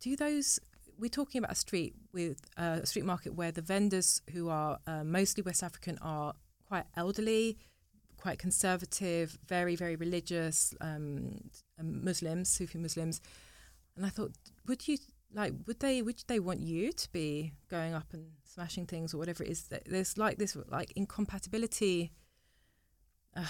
[0.01, 0.59] do those
[0.99, 4.79] we're talking about a street with uh, a street market where the vendors who are
[4.87, 6.35] uh, mostly West African are
[6.69, 7.59] quite elderly,
[8.17, 11.41] quite conservative, very very religious um,
[11.79, 13.21] um, Muslims, Sufi Muslims,
[13.97, 14.33] and I thought,
[14.67, 14.99] would you
[15.35, 19.19] like would they would they want you to be going up and smashing things or
[19.19, 19.69] whatever it is?
[19.87, 22.13] There's like this like incompatibility.
[23.35, 23.45] Uh,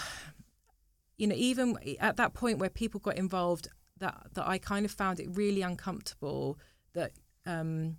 [1.16, 4.90] you know, even at that point where people got involved, that that I kind of
[4.90, 6.58] found it really uncomfortable
[6.92, 7.12] that
[7.46, 7.96] um,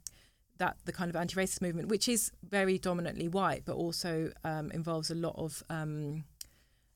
[0.58, 5.12] that the kind of anti-racist movement, which is very dominantly white, but also um, involves
[5.12, 6.24] a lot of um,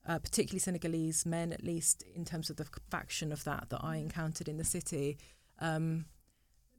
[0.07, 3.97] uh, particularly Senegalese men, at least in terms of the faction of that that I
[3.97, 5.17] encountered in the city.
[5.59, 6.05] Um,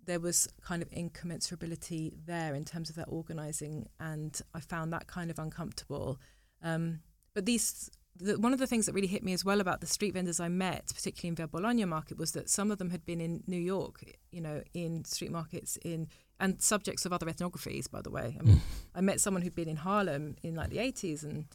[0.05, 5.07] there was kind of incommensurability there in terms of their organising, and I found that
[5.07, 6.18] kind of uncomfortable.
[6.62, 7.01] Um,
[7.35, 9.87] but these, the, one of the things that really hit me as well about the
[9.87, 13.07] street vendors I met, particularly in Via Bologna market, was that some of them had
[13.07, 14.03] been in New York,
[14.33, 16.09] you know, in street markets in
[16.43, 17.90] and subjects of other ethnographies.
[17.90, 18.61] By the way, I mean,
[18.95, 21.47] I met someone who'd been in Harlem in like the eighties, and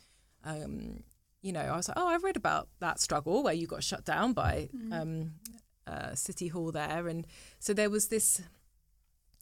[0.44, 1.04] um,
[1.42, 4.06] you know, I was like, oh, I've read about that struggle where you got shut
[4.06, 4.94] down by mm.
[4.94, 5.34] um,
[5.86, 7.28] uh, City Hall there, and
[7.60, 8.42] so there was this.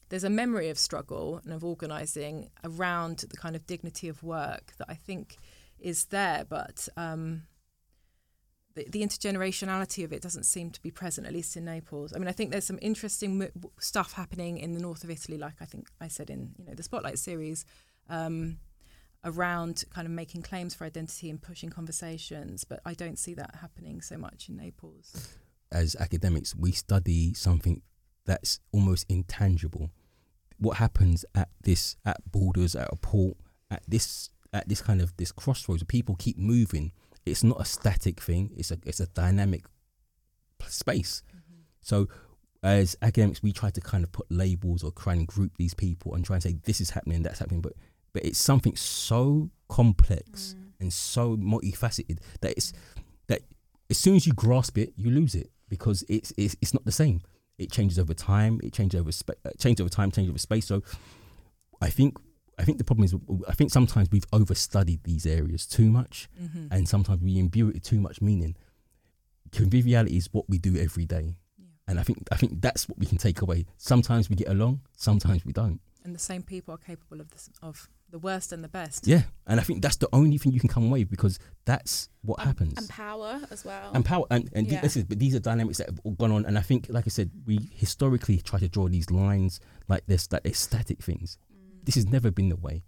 [0.09, 4.73] There's a memory of struggle and of organising around the kind of dignity of work
[4.77, 5.37] that I think
[5.79, 7.43] is there, but um,
[8.75, 12.13] the, intergenerationality of it doesn't seem to be present, at least in Naples.
[12.13, 15.37] I mean, I think there's some interesting m- stuff happening in the north of Italy,
[15.37, 17.65] like I think I said in you know the Spotlight series.
[18.09, 18.57] Um,
[19.25, 23.55] around kind of making claims for identity and pushing conversations, but I don't see that
[23.59, 25.35] happening so much in Naples.
[25.71, 27.81] As academics, we study something
[28.25, 29.89] that's almost intangible.
[30.59, 33.37] What happens at this at borders, at a port,
[33.71, 36.91] at this at this kind of this crossroads, people keep moving.
[37.25, 38.51] It's not a static thing.
[38.55, 39.65] It's a it's a dynamic
[40.67, 41.23] space.
[41.29, 41.61] Mm-hmm.
[41.81, 42.07] So
[42.63, 46.15] as academics, we try to kind of put labels or try and group these people
[46.15, 47.73] and try and say this is happening, that's happening, but
[48.13, 50.71] but it's something so complex mm.
[50.79, 52.71] and so multifaceted that it's
[53.27, 53.41] that
[53.89, 56.91] as soon as you grasp it, you lose it because it's it's, it's not the
[56.91, 57.21] same.
[57.57, 58.59] It changes over time.
[58.63, 60.11] It changes over spa- uh, changes over time.
[60.11, 60.65] Changes over space.
[60.65, 60.83] So,
[61.81, 62.17] I think
[62.57, 63.15] I think the problem is
[63.47, 66.67] I think sometimes we've overstudied these areas too much, mm-hmm.
[66.71, 68.55] and sometimes we imbue it too much meaning.
[69.51, 71.65] Conviviality is what we do every day, yeah.
[71.87, 73.65] and I think I think that's what we can take away.
[73.77, 75.79] Sometimes we get along, sometimes we don't.
[76.03, 79.07] And the same people are capable of this, of the worst and the best.
[79.07, 82.09] Yeah, and I think that's the only thing you can come away with because that's
[82.21, 82.73] what um, happens.
[82.77, 83.91] And power as well.
[83.93, 84.81] And power, and and yeah.
[84.81, 86.45] this is, but these are dynamics that have gone on.
[86.45, 90.27] And I think, like I said, we historically try to draw these lines like this,
[90.27, 91.37] that like static things.
[91.85, 92.83] This has never been the way.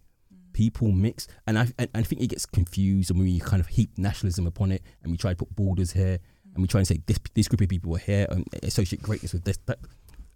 [0.53, 3.91] People mix, and I and I think it gets confused, and we kind of heap
[3.97, 6.19] nationalism upon it, and we try to put borders here,
[6.53, 9.33] and we try and say this this group of people are here, and associate greatness
[9.33, 9.79] with this, that,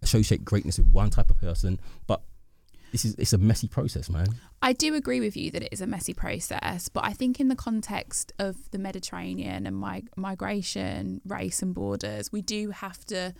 [0.00, 2.22] associate greatness with one type of person, but
[2.92, 4.26] this is it's a messy process, man.
[4.60, 7.48] I do agree with you that it is a messy process, but I think in
[7.48, 13.34] the context of the Mediterranean and mig- migration, race and borders, we do have to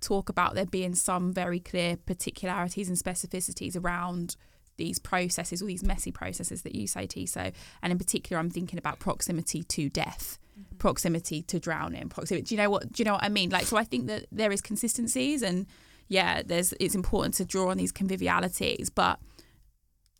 [0.00, 4.36] talk about there being some very clear particularities and specificities around
[4.76, 7.52] these processes or these messy processes that you say, Tissot.
[7.82, 10.76] And in particular, I'm thinking about proximity to death, mm-hmm.
[10.76, 12.46] proximity to drowning, proximity.
[12.46, 12.92] Do you know what?
[12.92, 13.50] Do you know what I mean?
[13.50, 15.66] Like, so I think that there is consistencies and
[16.08, 19.18] yeah, there's it's important to draw on these convivialities, but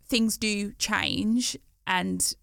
[0.06, 2.34] things do change and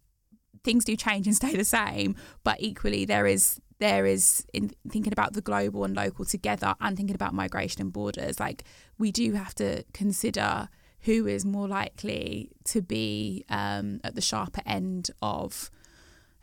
[0.64, 2.16] things do change and stay the same.
[2.43, 6.97] But equally, there is there is in thinking about the global and local together and
[6.97, 8.39] thinking about migration and borders.
[8.39, 8.64] Like
[8.97, 10.70] we do have to consider
[11.02, 15.72] who is more likely to be um, at the sharper end of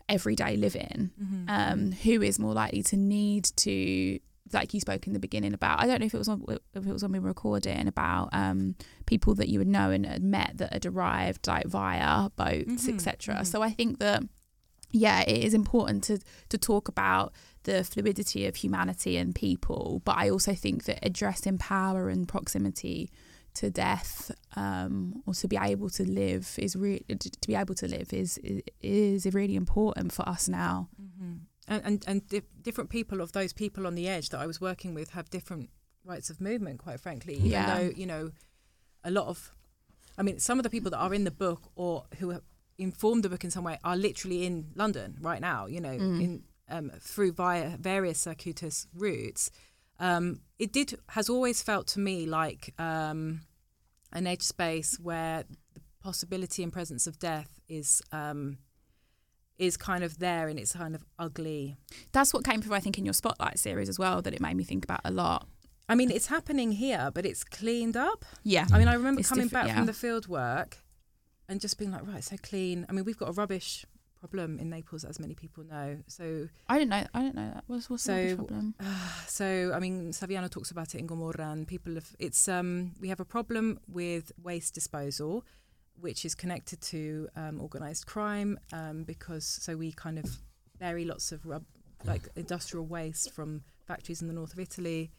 [0.09, 1.45] everyday living, mm-hmm.
[1.49, 4.19] um, who is more likely to need to
[4.53, 6.45] like you spoke in the beginning about I don't know if it was on
[6.75, 8.77] if it was when we were recording about um,
[9.07, 12.95] people that you would know and had met that had arrived like via boats mm-hmm,
[12.95, 13.35] etc.
[13.35, 13.45] Mm-hmm.
[13.45, 14.23] So I think that
[14.93, 17.33] yeah, it is important to to talk about
[17.65, 23.11] the fluidity of humanity and people, but I also think that addressing power and proximity
[23.57, 27.89] to death um, or to be able to live is really to be able to
[27.89, 28.39] live is
[28.81, 30.89] is really important for us now.
[31.01, 31.35] Mm-hmm
[31.69, 34.61] and and, and di- different people of those people on the edge that I was
[34.61, 35.71] working with have different
[36.05, 36.79] rights of movement.
[36.79, 37.79] Quite frankly, even yeah.
[37.79, 38.31] though you know
[39.05, 39.53] a lot of,
[40.19, 42.43] I mean, some of the people that are in the book or who have
[42.79, 45.67] informed the book in some way are literally in London right now.
[45.67, 46.23] You know, mm.
[46.23, 49.51] in um, through via various circuitous routes.
[49.99, 53.41] Um, it did has always felt to me like um,
[54.13, 55.45] an edge space where
[55.75, 58.59] the possibility and presence of death is um,
[59.59, 61.77] is kind of there and it's kind of ugly.
[62.13, 64.57] That's what came through, I think, in your Spotlight series as well, that it made
[64.57, 65.47] me think about a lot.
[65.89, 68.25] I mean, it's happening here, but it's cleaned up.
[68.43, 68.67] Yeah.
[68.73, 69.77] I mean, I remember it's coming back yeah.
[69.77, 70.79] from the field work
[71.49, 72.87] and just being like, right, so clean.
[72.89, 73.87] I mean, we've got a rubbish
[74.27, 75.99] problem in Naples, as many people know.
[76.07, 77.07] So I didn't know.
[77.15, 77.65] I didn't know that.
[77.67, 78.75] What's what's so, the problem?
[78.81, 78.85] Uh,
[79.27, 82.09] so I mean, Saviano talks about it in Gomorra, and people have.
[82.19, 85.45] It's um, we have a problem with waste disposal
[86.01, 90.27] which is connected to um, organized crime um, because so we kind of
[90.79, 91.65] bury lots of rub,
[92.05, 95.11] like industrial waste from factories in the north of Italy,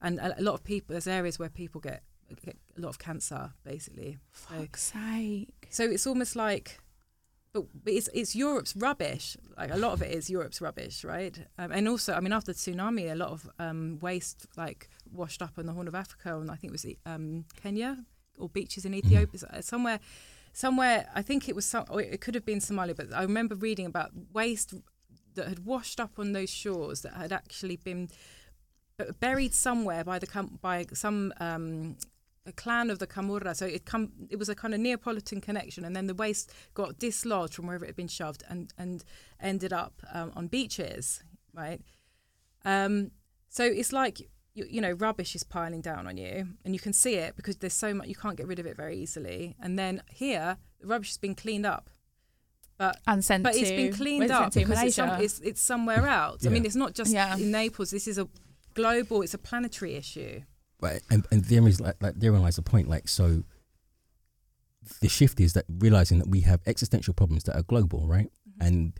[0.00, 0.94] and a, a, lot of people.
[0.94, 2.02] There's areas where people get
[2.42, 4.18] get a lot of cancer, basically.
[4.32, 5.68] So, Fuck's sake.
[5.70, 6.78] so it's almost like,
[7.54, 9.36] but, it's it's Europe's rubbish.
[9.56, 11.38] Like a lot of it is Europe's rubbish, right?
[11.58, 15.40] Um, and also, I mean, after the tsunami, a lot of um, waste like washed
[15.40, 18.04] up in the Horn of Africa, and I think it was um, Kenya
[18.38, 20.00] or beaches in Ethiopia, uh, somewhere.
[20.52, 23.56] Somewhere, I think it was some, or it could have been Somalia, but I remember
[23.56, 24.72] reading about waste
[25.34, 28.08] that had washed up on those shores that had actually been
[29.18, 31.96] buried somewhere by the com- by some um,
[32.46, 33.54] a clan of the Camorra.
[33.54, 36.98] So it come it was a kind of Neapolitan connection, and then the waste got
[36.98, 39.04] dislodged from wherever it had been shoved and and
[39.40, 41.22] ended up um, on beaches,
[41.52, 41.80] right?
[42.64, 43.10] Um,
[43.48, 44.20] so it's like
[44.54, 47.56] you, you know rubbish is piling down on you, and you can see it because
[47.56, 49.56] there's so much you can't get rid of it very easily.
[49.60, 51.90] And then here, the rubbish has been cleaned up.
[52.76, 55.38] But And sent but to it's been cleaned where's it up because it's, some, it's
[55.40, 56.44] it's somewhere else.
[56.44, 57.36] I mean, it's not just Yeah.
[57.36, 57.90] in Naples.
[57.90, 58.28] This is a
[58.74, 59.22] global.
[59.22, 60.42] It's a planetary issue.
[60.84, 62.88] Right, and and there is like like therein lies the point.
[62.88, 63.44] Like so,
[65.00, 68.30] the shift is that realizing that we have existential problems that are global, right?
[68.48, 68.66] Mm-hmm.
[68.66, 68.92] And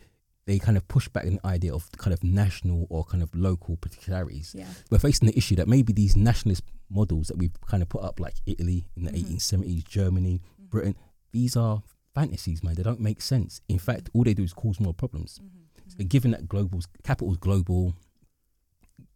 [0.47, 3.77] they kind of push back an idea of kind of national or kind of local
[3.77, 4.53] particularities.
[4.57, 4.67] yeah.
[4.91, 8.19] We're facing the issue that maybe these nationalist models that we've kind of put up,
[8.19, 9.17] like Italy in the Mhm.
[9.37, 10.69] 1870s, Germany, mm-hmm.
[10.69, 10.95] Britain,
[11.31, 11.81] these are
[12.13, 12.75] fantasies, man.
[12.75, 13.59] They don't make sense.
[13.67, 15.39] In fact, all they do is cause more problems.
[15.43, 15.89] Mm-hmm.
[15.97, 17.95] So given that global's capital is global,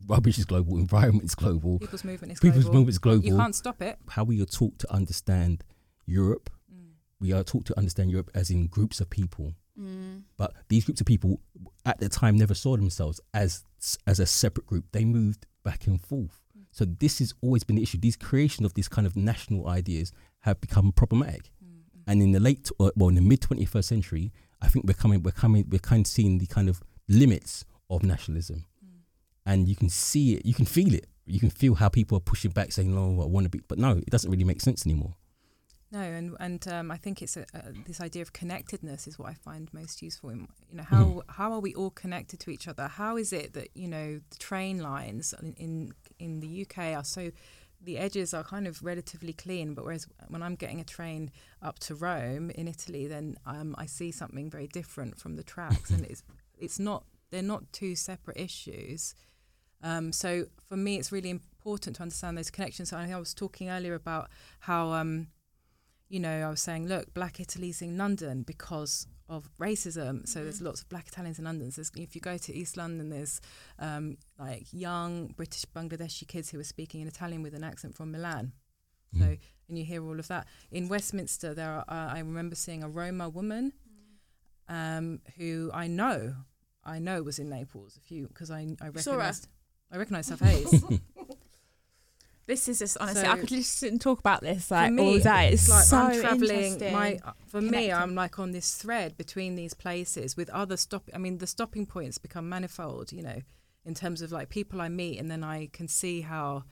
[0.07, 2.79] rubbish is global, environment is global, People's movement is people's global.
[2.79, 3.25] movement is global.
[3.25, 3.97] You can't stop it.
[4.09, 5.63] how we are taught to understand
[6.05, 6.49] Europe.
[6.73, 6.91] Mm.
[7.19, 10.23] We are taught to understand Europe as in groups of people, Mm.
[10.37, 11.39] but these groups of people
[11.85, 13.63] at the time never saw themselves as
[14.05, 14.85] as a separate group.
[14.91, 16.41] They moved back and forth.
[16.71, 17.97] So this has always been the issue.
[17.97, 21.51] These creation of these kind of national ideas have become problematic.
[22.05, 24.31] And in the late, or, well, in the mid 21st century,
[24.61, 28.03] I think we're coming, we're coming, we're kind of seeing the kind of limits of
[28.03, 28.65] nationalism,
[29.49, 32.21] and you can see it, you can feel it, you can feel how people are
[32.21, 34.85] pushing back, saying, "No, I want to be," but no, it doesn't really make sense
[34.85, 35.15] anymore.
[35.91, 39.29] No, and and um, I think it's a, uh, this idea of connectedness is what
[39.29, 40.29] I find most useful.
[40.29, 42.87] In, you know, how how are we all connected to each other?
[42.87, 47.03] How is it that you know the train lines in in, in the UK are
[47.03, 47.31] so
[47.81, 51.31] the edges are kind of relatively clean, but whereas when I'm getting a train
[51.61, 55.89] up to Rome in Italy, then um, I see something very different from the tracks,
[55.89, 56.21] and it's
[56.59, 59.15] it's not they're not two separate issues.
[59.81, 62.91] Um, so for me, it's really important to understand those connections.
[62.93, 64.29] I, I was talking earlier about
[64.61, 65.27] how, um,
[66.09, 70.27] you know, I was saying, look, Black Italy's in London because of racism.
[70.27, 71.71] So there's lots of Black Italians in London.
[71.71, 73.39] So if you go to East London, there's
[73.77, 78.11] um, like young British Bangladeshi kids who are speaking in Italian with an accent from
[78.11, 78.53] Milan.
[79.17, 79.39] So Mm.
[79.67, 81.55] and you hear all of that in Westminster.
[81.55, 83.73] There, are, uh, I remember seeing a Roma woman
[84.67, 86.35] um, who I know,
[86.83, 87.97] I know was in Naples.
[87.97, 89.47] A few because I I recognised
[89.91, 90.83] I recognise her face.
[92.49, 94.91] This is just honestly, So- I could just sit and talk about this for like
[94.91, 95.49] me, all day.
[95.49, 96.49] It's, it's like so I'm traveling.
[96.49, 96.93] interesting.
[96.93, 97.91] My for me, Connected.
[97.91, 101.03] I'm like on this thread between these places with other stop.
[101.13, 103.11] I mean, the stopping points become manifold.
[103.11, 103.41] You know,
[103.85, 106.63] in terms of like people I meet, and then I can see how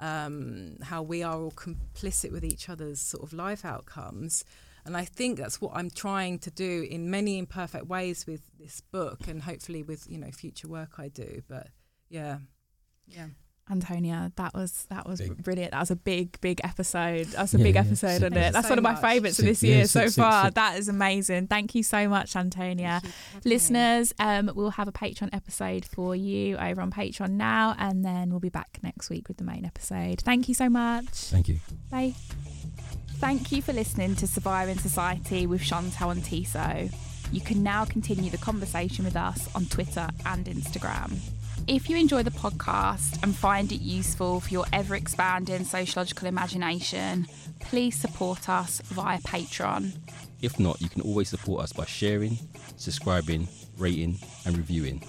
[0.00, 4.46] um, how we are all complicit with each other's sort of life outcomes.
[4.86, 8.80] And I think that's what I'm trying to do in many imperfect ways with this
[8.80, 11.42] book, and hopefully with you know future work I do.
[11.46, 11.66] But
[12.08, 12.38] yeah,
[13.10, 13.26] yeah.
[13.70, 15.42] Antonia, that was that was Big.
[15.44, 15.72] brilliant.
[15.72, 17.26] That was a big, big episode.
[17.26, 17.80] That was a Yeah, big yeah.
[17.82, 18.22] episode, Sick.
[18.22, 18.52] wasn't it?
[18.54, 20.44] That's so one of my favourites of Sick, this yeah, year sick, so sick, far.
[20.46, 20.54] sick.
[20.54, 21.48] That is amazing.
[21.48, 23.00] Thank you so much, Antonia.
[23.02, 23.54] Thank you for having me.
[23.54, 28.30] Listeners, um, we'll have a Patreon episode for you over on Patreon now, and then
[28.30, 30.22] we'll be back next week with the main episode.
[30.22, 31.04] Thank you so much.
[31.10, 31.58] Thank you.
[31.90, 32.14] Bye.
[33.18, 36.88] Thank you for listening to Surviving Society with Chantelle and Tissot.
[37.32, 41.18] You can now continue the conversation with us on Twitter and Instagram.
[41.68, 47.26] If you enjoy the podcast and find it useful for your ever expanding sociological imagination,
[47.60, 49.92] please support us via Patreon.
[50.40, 52.38] If not, you can always support us by sharing,
[52.78, 55.04] subscribing, rating, and reviewing.